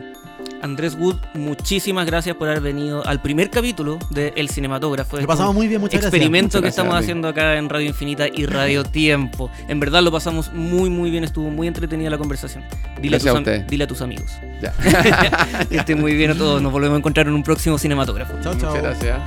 Andrés 0.62 0.96
Wood, 0.96 1.18
muchísimas 1.34 2.06
gracias 2.06 2.36
por 2.36 2.48
haber 2.50 2.62
venido 2.62 3.06
al 3.06 3.22
primer 3.22 3.50
capítulo 3.50 4.00
de 4.10 4.34
El 4.36 4.50
Cinematógrafo. 4.50 5.18
Lo 5.18 5.28
pasamos 5.28 5.54
muy 5.54 5.68
bien, 5.68 5.82
muchas 5.82 6.02
gracias. 6.02 6.14
experimento 6.14 6.58
que 6.60 6.64
gracias, 6.64 6.80
estamos 6.80 7.00
haciendo 7.00 7.28
acá 7.28 7.58
en 7.58 7.70
Radio 7.70 7.88
Infinita 7.88 8.28
y 8.28 8.46
Radio 8.46 8.84
Tiempo. 8.84 9.50
En 9.68 9.80
verdad 9.80 10.02
lo 10.02 10.12
pasamos 10.12 10.52
muy 10.54 10.90
muy 10.90 11.12
bien, 11.12 11.24
estuvo 11.24 11.50
muy 11.50 11.68
entretenida 11.68 12.10
la 12.10 12.18
conversación. 12.18 12.64
Dile, 13.02 13.16
a, 13.16 13.20
a 13.20 13.22
tus, 13.22 13.32
usted. 13.32 13.66
dile 13.66 13.84
a 13.84 13.88
tus 13.88 14.02
amigos. 14.02 14.32
Ya. 14.62 14.74
que 15.70 15.78
estén 15.78 16.00
muy 16.00 16.16
bien 16.16 16.32
a 16.32 16.36
todos, 16.36 16.62
nos 16.62 16.72
volvemos 16.72 16.96
a 16.96 17.00
encontrar 17.00 17.28
en 17.28 17.34
un 17.34 17.44
próximo 17.44 17.78
cinematógrafo. 17.78 18.34
Chao, 18.42 18.56
chao. 18.58 18.76
Muchas 18.76 18.84
gracias. 18.84 19.20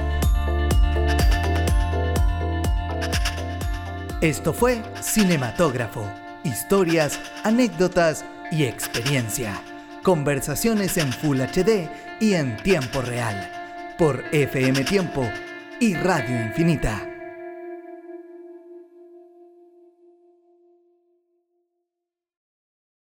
Esto 4.20 4.52
fue 4.52 4.82
Cinematógrafo. 5.02 6.06
Historias, 6.44 7.18
anécdotas 7.42 8.24
y 8.50 8.64
experiencia. 8.64 9.60
Conversaciones 10.02 10.96
en 10.96 11.12
Full 11.12 11.40
HD 11.40 11.88
y 12.20 12.32
en 12.32 12.56
tiempo 12.56 13.02
real. 13.02 13.50
Por 13.98 14.24
FM 14.32 14.82
Tiempo 14.84 15.28
y 15.78 15.94
Radio 15.94 16.40
Infinita. 16.42 17.09